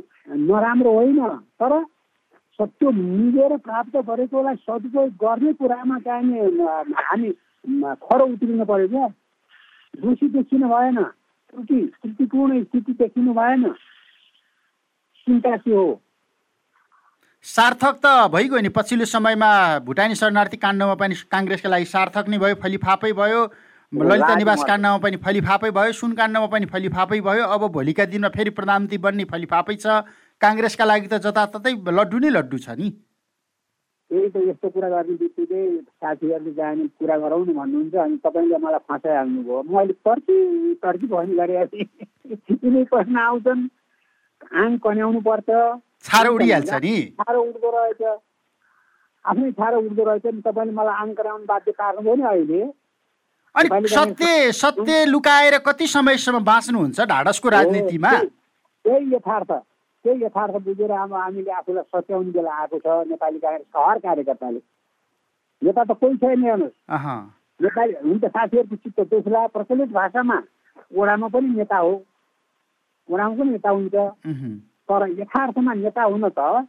नराम्रो 0.48 0.92
होइन। 0.92 1.20
तर 1.60 1.72
सत्य 2.62 2.92
मिलेर 2.94 3.58
प्राप्त 3.66 3.96
गरेकोलाई 4.06 4.56
सदुपयोग 4.62 5.10
गर्ने 5.18 5.54
कुरामा 5.58 5.98
चाहिने 6.06 6.40
हामी 7.02 7.30
खरो 8.06 8.26
उत्रिनु 8.34 8.66
पऱ्यो 8.66 8.88
क्या। 8.88 9.08
दोषी 9.94 10.28
देखिनु 10.30 10.68
भएन 10.70 11.02
त्रुटि 11.04 11.80
त्रुटिपूर्ण 12.02 12.64
स्थिति 12.64 12.94
देखिनु 13.02 13.34
भएन। 13.34 13.64
चिन्ता 15.28 15.56
के 15.58 15.74
हो। 15.74 16.02
सार्थक 17.46 18.00
त 18.06 18.30
भइगयो 18.30 18.60
नि। 18.62 18.70
पछिल्लो 18.70 19.06
समयमा 19.10 19.52
भुटानी 19.86 20.16
शरणार्थी 20.16 20.58
काण्डमा 20.58 20.96
पनि 21.02 21.16
काङ्ग्रेसका 21.34 21.70
लागि 21.70 21.86
सार्थक 21.90 22.30
नै 22.30 22.38
भयो 22.38 22.56
फलिफापै 22.62 23.12
भयो। 23.14 23.42
ललिता 23.94 24.36
निवास 24.36 24.64
काण्डमा 24.64 24.98
पनि 25.04 25.18
फलिफापै 25.26 25.72
भयो 25.74 25.92
सुन 25.92 26.14
काण्डमा 26.14 26.48
पनि 26.54 26.66
फलिफापै 26.70 27.20
भयो। 27.22 27.44
अब 27.50 27.68
भोलिका 27.74 28.06
दिनमा 28.06 28.30
फेरि 28.30 28.50
प्रधानमन्त्री 28.54 28.98
बन्ने 28.98 29.24
फलिफापै 29.34 29.76
छ। 29.76 30.06
काङ्ग्रेसका 30.42 30.86
लागि 30.86 31.08
त 31.08 31.22
जताततै 31.26 31.74
लड्डु 31.98 32.18
नै 32.20 32.30
लड्डु 32.38 32.58
छ 32.66 32.78
नि। 32.82 32.90
त्यही 34.12 34.28
त 34.30 34.36
यस्तो 34.48 34.70
कुरा 34.76 34.90
गर्ने 34.92 35.14
बित्तिकै 35.22 35.64
साथीहरूले 36.02 36.52
जाने 36.60 36.88
कुरा 37.00 37.16
गराउनु 37.24 37.54
भन्नुहुन्छ 37.60 37.96
अनि 38.06 38.18
तपाईँले 38.26 38.58
मलाई 38.66 38.84
फसाइहाल्नुभयो। 38.90 39.62
म 39.64 39.78
अहिले 39.80 39.96
तर्की 40.08 40.38
तर्की 40.84 41.08
गरेको 41.08 41.66
थिएँ 41.72 41.88
यिनै 42.64 42.84
प्रश्न 42.92 43.16
आउँछन्। 43.28 43.62
आङ 44.62 44.78
कन्याउनु 44.84 45.22
पर्छ। 45.30 45.50
छारो 46.04 46.30
उडिहाल्छ 46.36 46.74
नि। 46.84 46.96
छारो 47.22 47.40
उड्दो 47.40 47.70
रहेछ। 47.78 48.02
आफ्नै 49.26 49.52
छारो 49.56 49.78
उड्दो 49.80 50.04
रहेछ 50.04 50.26
नि। 50.26 50.42
तपाईँले 50.42 50.74
मलाई 50.76 50.96
आङ 51.02 51.10
कराउनु 51.16 51.46
बाध्य 51.48 51.72
पार्नुभयो 51.80 52.16
नि 52.16 52.24
अहिले। 52.34 52.62
अनि 53.56 53.88
सत्य 53.96 54.52
सत्य 54.60 55.06
लुकाएर 55.06 55.58
कति 55.64 55.88
समयसम्म 55.88 56.44
बाँच्नुहुन्छ 56.44 57.00
ढाडसको 57.00 57.50
राजनीतिमा? 57.50 58.12
त्यही 58.86 59.16
यथार्थ। 59.16 59.52
त्यही 60.06 60.24
यथार्थ 60.24 60.56
बुझेर 60.66 60.92
अब 60.92 61.14
हामीले 61.14 61.52
आफूलाई 61.52 61.84
सच्याउने 61.94 62.32
बेला 62.32 62.52
आएको 62.62 62.78
छ 62.80 62.88
नेपाली 63.10 63.40
काङ्ग्रेसका 63.40 63.86
हर 63.88 63.98
कार्यकर्ताले। 64.06 64.60
नेता 65.62 65.84
त 65.84 65.92
कोही 66.02 66.18
छैन 66.18 66.44
हेर्नुहोस्। 66.44 66.76
नेपाली 67.60 67.94
हुन्छ 68.04 68.26
साथीहरूको 68.26 68.76
चित्त 68.76 69.00
त्यसलाई 69.02 69.48
प्रचलित 69.54 69.90
भाषामा 69.94 70.38
ओडामा 70.98 71.28
पनि 71.34 71.50
नेता 71.58 71.78
हो। 71.78 71.94
ओडामा 73.10 73.36
पनि 73.36 73.50
नेता 73.52 73.70
हुन्छ। 73.70 73.96
तर 74.90 75.02
यथार्थमा 75.20 75.74
नेता 75.74 76.04
हुन 76.04 76.28
त 76.30 76.68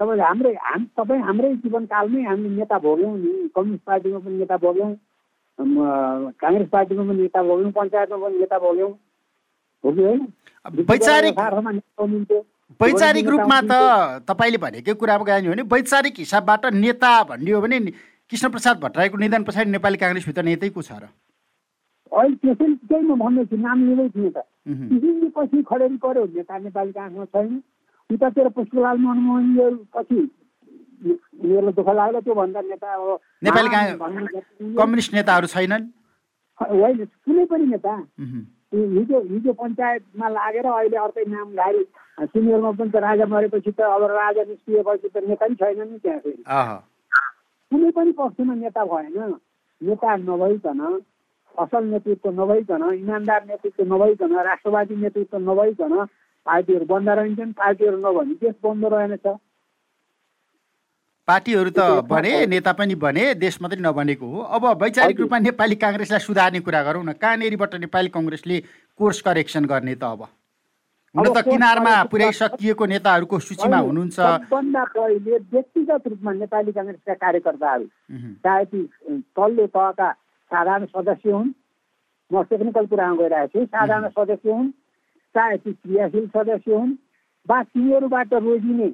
तपाईँले 0.00 0.22
हाम्रै 0.22 0.54
हाम 0.62 0.84
तपाईँ 0.96 1.22
हाम्रै 1.22 1.54
जीवनकालमै 1.62 2.22
हामीले 2.22 2.54
नेता 2.56 2.78
भोग्यौँ 2.78 3.16
नि। 3.18 3.48
कम्युनिस्ट 3.54 3.84
पार्टीमा 3.84 4.18
पनि 4.18 4.36
नेता 4.38 4.56
भोग्यौँ 4.56 4.90
काङ्ग्रेस 6.38 6.68
पार्टीमा 6.70 7.02
पनि 7.02 7.22
नेता 7.22 7.42
भोग्यौँ 7.42 7.72
पञ्चायतमा 7.78 8.18
पनि 8.18 8.38
नेता 8.38 8.58
भोग्यौँ 8.58 8.92
वैचारिक 9.84 11.34
वैचारिक 12.80 13.26
रूपमा 13.28 13.58
त 13.70 13.72
तपाईँले 14.28 14.58
भनेकै 14.58 14.94
कुरामा 14.94 15.24
गयो 15.24 15.50
भने 15.50 15.62
वैचारिक 15.72 16.14
हिसाबबाट 16.18 16.66
नेता 16.74 17.12
भन्ने 17.30 17.50
हो 17.50 17.60
भने 17.60 17.78
कृष्णप्रसाद 18.30 18.76
भट्टराईको 18.80 19.16
निधन 19.18 19.42
पछाडि 19.44 19.70
नेपाली 19.70 19.96
काङ्ग्रेसभित्र 19.96 20.42
नेतै 20.44 20.68
को 20.68 20.82
छ 20.82 20.92
र? 20.92 21.08
अहिले 22.12 22.36
त्यसै 22.42 22.66
त्यही 22.88 23.04
म 23.08 23.16
भन्दैछु 23.20 23.56
नाम 23.56 23.78
लिँदै 23.88 24.08
थिएँ 24.14 24.32
त। 24.36 24.38
किसिमले 24.68 25.28
पछि 25.36 25.58
खडेरी 25.70 25.96
पर्यो 25.96 26.24
नेता 26.36 26.58
नेपाली 26.58 26.92
काङ्ग्रेसमा 26.92 27.24
छैन। 27.32 27.62
उतातिर 28.10 28.48
पुष्पलाल 28.56 28.96
मनमोहन 28.98 29.74
पछि 29.96 30.18
उनीहरूलाई 31.08 31.72
दुःख 31.78 31.88
लाग्यो 31.88 32.20
त्योभन्दा 32.20 32.60
नेता 32.68 32.88
अब 32.94 33.08
नेपाली 33.48 33.68
कम्युनिस्ट 34.76 35.10
नेताहरू 35.14 35.46
छैनन्? 35.54 35.84
होइन 36.60 37.04
कुनै 37.24 37.44
पनि 37.48 37.66
नेता। 37.72 37.92
हिजो 38.72 39.20
हिजो 39.20 39.52
पञ्चायतमा 39.52 40.28
लागेर 40.28 40.66
अहिले 40.66 40.96
अर्कै 40.96 41.24
नाम 41.24 41.36
नामधारी 41.38 41.82
सिनियरमा 42.26 42.70
पनि 42.78 42.90
त 42.90 42.96
राजा 43.04 43.26
मरेपछि 43.26 43.70
त 43.72 43.80
अब 43.80 44.02
राजा 44.12 44.42
निस्किएपछि 44.44 45.08
त 45.08 45.16
नेता 45.24 45.46
पनि 45.46 45.54
छैन 45.54 45.80
नि 45.88 45.98
त्यहाँ 45.98 46.20
फेरि। 46.20 46.42
कुनै 47.72 47.90
पनि 47.96 48.12
पक्षमा 48.18 48.54
नेता 48.54 48.84
भएन। 48.84 49.34
नेता 49.80 50.16
नभइकन 50.16 50.80
असल 51.58 51.84
नेतृत्व 51.84 52.30
नभइकन 52.40 52.82
इमान्दार 52.92 53.44
नेतृत्व 53.48 53.84
नभइकन 53.94 54.36
राष्ट्रवादी 54.48 54.96
नेतृत्व 54.96 55.38
नभइकन 55.48 55.94
पार्टीहरू 56.46 56.84
बन्द 56.92 57.08
रहन्छन् 57.08 57.52
पार्टीहरू 57.60 57.96
नभने 58.04 58.34
देश 58.42 58.54
बन्द 58.64 58.84
रहेनछ। 58.92 59.26
पार्टीहरू 61.28 61.70
त 61.76 62.08
बने 62.08 62.32
नेता 62.48 62.72
पनि 62.72 62.94
बने 63.04 63.24
देश 63.36 63.60
मात्रै 63.62 63.80
नबनेको 63.84 64.26
हो। 64.26 64.38
अब 64.56 64.64
वैचारिक 64.82 65.20
रूपमा 65.20 65.38
नेपाली 65.44 65.76
काङ्ग्रेसलाई 65.84 66.20
सुधार्ने 66.24 66.60
कुरा 66.64 66.82
गरौँ 66.82 67.04
न। 67.04 67.12
कहाँनिरबाट 67.20 67.74
नेपाली 67.84 68.08
कङ्ग्रेसले 68.16 68.60
कोर्स 69.00 69.20
करेक्सन 69.28 69.64
गर्ने 69.72 69.94
त 69.94 70.04
अब। 70.08 70.22
हुन 71.14 71.26
त 71.28 71.40
किनारमा 71.44 71.92
पुरै 72.12 72.30
सकिएको 72.38 72.84
नेताहरूको 72.92 73.38
सूचीमा 73.40 73.78
हुनुहुन्छ। 73.78 74.16
सबभन्दा 74.16 74.82
पहिले 74.96 75.36
व्यक्तिगत 75.52 76.08
रूपमा 76.12 76.32
नेपाली 76.32 76.72
काङ्ग्रेसका 76.78 77.14
कार्यकर्ताहरू 77.24 77.86
चाहे 78.44 78.64
ती 78.72 78.80
तल्लो 79.36 79.66
तहका 79.76 80.08
साधारण 80.50 80.84
सदस्य 80.96 81.30
हुन्। 81.32 81.52
म 82.30 82.42
टेक्निकल 82.48 82.86
कुरामा 82.92 83.16
गइरहेको 83.20 83.58
छु। 83.58 83.64
साधारण 83.72 84.08
सदस्य 84.16 84.48
हुन् 84.52 84.70
चाहे 85.34 85.56
ती 85.64 85.72
क्रियाशील 85.72 86.26
सदस्य 86.36 86.72
हुन् 86.72 86.92
वा 87.48 87.58
तिनीहरूबाट 87.72 88.32
रोजिने 88.48 88.88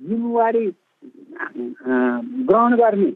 जिम्मेवारी 0.00 0.64
ग्रहण 1.02 2.76
गर्ने 2.76 3.10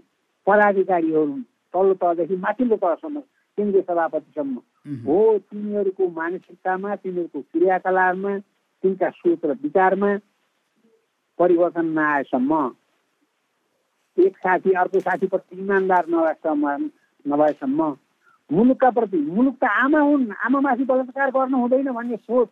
पदाधिकारीहरू 0.47 1.37
तल्लो 1.75 1.95
तहदेखि 1.97 2.37
माथिल्लो 2.39 2.77
तहसम्म 2.77 3.21
केन्द्रीय 3.59 3.83
सभापतिसम्म 3.83 5.03
हो 5.07 5.17
तिनीहरूको 5.41 6.09
मानसिकतामा 6.13 6.95
तिनीहरूको 6.97 7.41
क्रियाकलापमा 7.53 8.39
तिनका 8.85 9.11
सोच 9.13 9.45
र 9.45 9.57
विचारमा 9.63 10.17
परिवर्तन 11.39 11.87
नआएसम्म 11.95 12.63
एक 14.17 14.37
साथी 14.39 14.73
अर्को 14.75 15.01
साथीप्रति 15.01 15.57
इमान्दार 15.59 16.07
नभएसम्म 16.09 16.75
नभएसम्म 17.25 17.95
मुलुकका 18.51 18.91
प्रति 18.91 19.19
मुलुक 19.29 19.57
त 19.57 19.69
आमा 19.77 20.01
हुन् 20.01 20.27
आमामाथि 20.47 20.85
बलात्कार 20.85 21.31
गर्नु 21.31 21.59
हुँदैन 21.59 21.93
भन्ने 21.93 22.17
सोच 22.19 22.49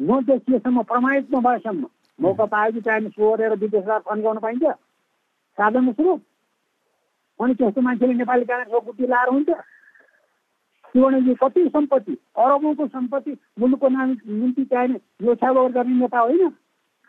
नदेखिएसम्म 0.00 0.82
प्रमाणित 0.84 1.34
नभएसम्म 1.34 1.86
मौका 2.18 2.44
पाएपछि 2.46 2.80
टाइम 2.80 3.08
सोरेर 3.10 3.52
विदेशलाई 3.58 3.98
फन्काउन 4.08 4.38
पाइन्छ। 4.38 4.64
साधन 5.58 5.92
स्रोत 5.92 6.20
अनि 7.40 7.54
त्यस्तो 7.54 7.80
मान्छेले 7.80 8.14
नेपाली 8.14 8.44
काङ्ग्रेसको 8.44 8.80
गुटी 8.80 9.06
लाएर 9.06 9.28
हुन्छ। 9.28 9.50
शिवणजी 10.94 11.34
कति 11.34 11.68
सम्पत्ति? 11.74 12.14
अरबौँको 12.38 12.86
सम्पत्ति 12.86 13.32
मुलुकको 13.60 13.88
नाम 13.88 14.10
निम्ति 14.10 14.64
चाहिने 14.64 14.98
योछावर 15.26 15.72
गर्ने 15.72 15.94
नेता 16.00 16.18
होइन। 16.18 16.42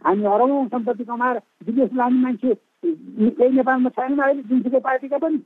हामी 0.01 0.25
अरबौँ 0.25 0.67
सम्पत्ति 0.67 1.03
कमाएर 1.05 1.37
विदेश 1.65 1.89
लाने 1.93 2.17
मान्छे 2.21 2.53
केही 2.85 3.49
नेपालमा 3.55 3.89
छैन 3.89 4.19
अहिले 4.19 4.41
जुनसुकै 4.41 4.79
पार्टीका 4.79 5.17
पनि। 5.17 5.37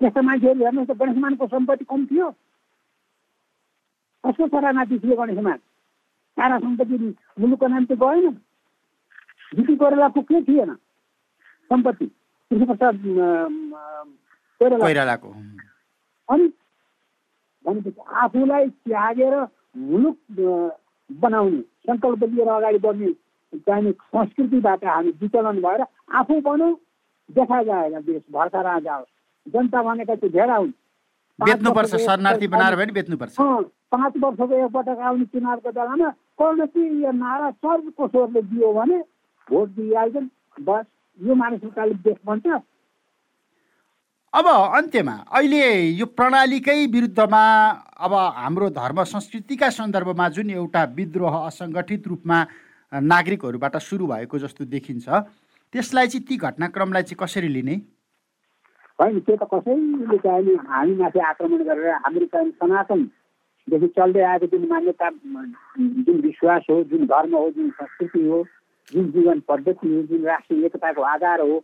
त्यस्ता 0.00 0.20
मान्छेहरू 0.22 0.64
हेर्नुहोस् 0.64 0.88
त 0.88 0.96
गणेशमानको 1.00 1.46
सम्पत्ति 1.46 1.84
कम 1.84 2.06
थियो। 2.06 2.30
कसको 4.24 4.48
छोरामाथि 4.48 4.98
थियो 4.98 5.16
गणेशमान 5.16 5.58
सारा 6.36 6.58
सम्पत्ति 6.58 6.96
मुलुकको 7.40 7.66
नाम 7.66 7.84
त 7.84 7.92
गएन 8.02 8.30
जिपी 9.56 9.76
कोइरालाको 9.76 10.20
के 10.22 10.42
थिएन। 10.42 10.74
सम्पत्ति। 11.70 12.06
कृष्णप्रसाद 12.50 12.96
कोइरालाको। 14.60 15.28
अनि 16.28 16.46
भनेपछि 17.64 18.00
आफूलाई 18.24 18.68
त्यागेर 18.68 19.34
मुलुक 19.76 20.18
बनाउने 21.10 21.60
सङ्कल्प 21.86 22.22
लिएर 22.24 22.48
अगाडि 22.48 22.78
बढ्ने 22.78 23.12
चाहिने 23.66 23.92
संस्कृतिबाट 23.92 24.84
हामी 24.84 25.10
विचलन 25.20 25.60
भएर 25.62 25.84
आफू 26.18 26.40
बनौँ 26.40 26.72
देखा 27.30 27.62
जाएगा 27.62 28.00
देश 28.00 28.22
भर्खर 28.32 28.66
जाओस् 28.80 29.52
जनता 29.52 29.82
भनेका 29.82 30.14
चाहिँ 30.14 30.32
धेरै 30.32 30.56
हुन् 30.56 30.72
बेच्नुपर्छ 31.44 31.94
शरणार्थी 31.96 32.46
बनाएर 32.46 32.76
पनि 32.76 32.92
बेच्नुपर्छ। 32.92 33.36
पाँच 33.92 34.12
वर्षको 34.22 34.54
एकपटक 34.56 34.98
आउने 35.08 35.24
चुनावको 35.34 35.70
बेलामा 35.72 36.08
कर्णसी 36.38 36.82
यो 37.02 37.12
नारा 37.12 37.50
सर्वको 37.50 38.08
स्वरले 38.08 38.42
दियो 38.50 38.72
भने 38.72 38.98
भोट 39.48 39.68
दिइहाल्छन्। 39.76 40.28
बस 40.62 40.84
यो 41.18 41.34
मानसिकताले 41.34 41.94
देश 42.06 42.18
बन्छ। 42.26 42.46
अब 44.32 44.46
अन्त्यमा 44.46 45.12
अहिले 45.34 45.62
यो 45.98 46.06
प्रणालीकै 46.06 46.86
विरुद्धमा 46.86 47.42
अब 47.98 48.12
हाम्रो 48.14 48.68
धर्म 48.70 49.02
संस्कृतिका 49.04 49.68
सन्दर्भमा 49.74 50.28
जुन 50.30 50.50
एउटा 50.50 50.82
विद्रोह 50.94 51.34
असङ्गठित 51.46 52.06
रूपमा 52.06 52.38
नागरिकहरूबाट 52.92 53.76
सुरु 53.82 54.06
भएको 54.06 54.38
जस्तो 54.38 54.64
देखिन्छ 54.70 55.08
त्यसलाई 55.08 56.06
चाहिँ 56.06 56.24
ती 56.26 56.36
घटनाक्रमलाई 56.36 57.02
चाहिँ 57.02 57.18
कसरी 57.18 57.48
लिने? 57.48 57.74
होइन 59.00 59.18
त्यो 59.26 59.36
त 59.36 59.48
कसैले 59.52 60.16
चाहिँ 60.18 60.56
हामी 60.68 60.94
माथि 60.94 61.18
आक्रमण 61.26 61.62
गरेर 61.64 61.88
हाम्रो 62.04 62.26
चाहिँ 62.32 62.50
सनातनदेखि 62.60 63.88
चल्दै 63.96 64.22
आएको 64.30 64.46
जुन 64.52 64.66
मान्यता 64.70 65.08
जुन 66.06 66.20
विश्वास 66.20 66.66
हो 66.70 66.82
जुन 66.90 67.04
धर्म 67.12 67.36
हो 67.36 67.48
जुन 67.50 67.70
संस्कृति 67.78 68.26
हो 68.28 68.44
जुन 68.92 69.10
जीवन 69.12 69.40
पद्धति 69.48 69.94
हो 69.94 70.02
जुन 70.10 70.24
राष्ट्रिय 70.26 70.66
एकताको 70.66 71.02
आधार 71.12 71.40
हो 71.40 71.56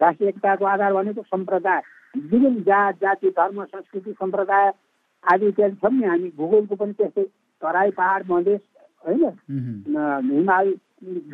राष्ट्रिय 0.00 0.28
एकताको 0.28 0.64
आधार 0.64 0.92
भनेको 0.92 1.22
सम्प्रदाय। 1.22 1.82
विभिन्न 2.14 2.62
जात 2.62 2.94
जाति 3.02 3.30
धर्म 3.38 3.64
संस्कृति 3.64 4.12
सम्प्रदाय 4.12 4.72
आदि 5.24 5.46
इत्यादि 5.48 5.76
छौँ 5.76 5.90
नि 5.92 6.04
हामी। 6.04 6.30
भूगोलको 6.36 6.74
पनि 6.76 6.92
त्यस्तै 6.92 7.24
तराई 7.62 7.90
पाहाड 7.98 8.30
मधेस 8.30 8.60
होइन? 9.04 9.24
हिमाल 10.30 10.72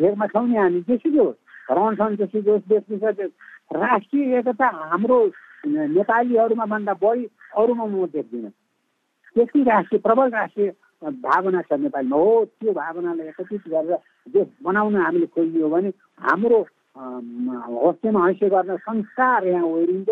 घेरमा 0.01 0.27
छौँ 0.27 0.47
नि 0.49 0.57
हामी 0.57 0.81
जेसुकै 0.89 1.19
होस् 1.19 1.71
रहनसहन 1.71 2.17
जेसुकै 2.17 2.51
होस् 2.51 2.69
देश 2.69 3.31
राष्ट्रिय 3.73 4.39
एकता 4.39 4.67
हाम्रो 4.91 5.19
नेपालीहरूमा 5.67 6.65
भन्दा 6.67 6.95
बढी 7.03 7.25
अरूमा 7.57 7.85
म 7.85 8.07
देख्दिनँ। 8.15 8.51
त्यति 9.37 9.63
राष्ट्रिय 9.63 10.01
प्रबल 10.01 10.31
राष्ट्रिय 10.31 10.69
भावना 11.03 11.61
छ 11.63 11.73
नेपालीमा। 11.81 12.17
हो 12.17 12.45
त्यो 12.61 12.73
भावनालाई 12.73 13.27
एकत्रित 13.29 13.69
गरेर 13.69 13.97
देश 14.35 14.47
बनाउन 14.65 14.97
हामीले 14.97 15.27
खोजियो 15.35 15.69
भने 15.69 15.91
हाम्रो 16.29 16.61
हस्तेमा 16.97 18.27
हैसिय 18.27 18.49
गर्न 18.51 18.77
संसार 18.77 19.47
यहाँ 19.47 19.65
ओहिरिन्छ 19.65 20.11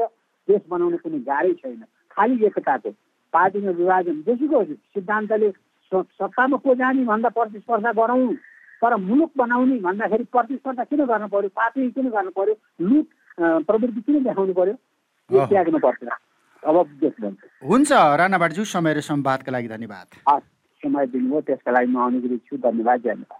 देश 0.48 0.62
बनाउन 0.70 0.96
कुनै 1.02 1.18
गाह्रै 1.28 1.52
छैन। 1.60 1.82
खालि 2.10 2.46
एकताको 2.46 2.90
पार्टीमा 3.32 3.70
विभाजन 3.80 4.16
बेसीको 4.26 4.64
सिद्धान्तले 4.64 5.50
सत्तामा 5.92 6.56
को 6.56 6.74
जाने 6.74 7.04
भन्दा 7.04 7.28
प्रतिस्पर्धा 7.36 7.92
गरौँ 7.92 8.34
तर 8.82 8.96
मुलुक 8.96 9.30
बनाउने 9.36 9.78
भन्दाखेरि 9.80 10.24
प्रतिस्पर्धा 10.32 10.84
किन 10.84 11.04
गर्नु 11.04 11.28
पर्यो? 11.28 11.48
पार्टी 11.50 11.90
किन 11.90 12.08
गर्नु 12.08 12.30
पर्यो? 12.30 12.54
लुट 12.80 13.06
प्रवृत्ति 13.66 14.00
किन 14.06 14.22
देखाउनु 14.24 14.54
पर्यो? 14.54 14.74
यो 15.32 15.46
त्याग्नु 15.46 15.78
पर्छ 15.78 16.02
अब 16.62 16.76
हुन्छ 17.64 17.92
राणाबाटज्यू 17.92 18.64
समय 18.64 18.92
र 18.94 19.00
संवादका 19.00 19.50
लागि 19.52 19.68
धन्यवाद। 19.68 20.06
समय 20.82 21.06
दिनुभयो 21.06 21.40
त्यसका 21.40 21.70
लागि 21.72 21.90
म 21.92 21.96
अनुग्रहित 22.06 22.42
छु 22.48 22.56
धन्यवाद 22.56 22.98
धन्यवाद 23.00 23.36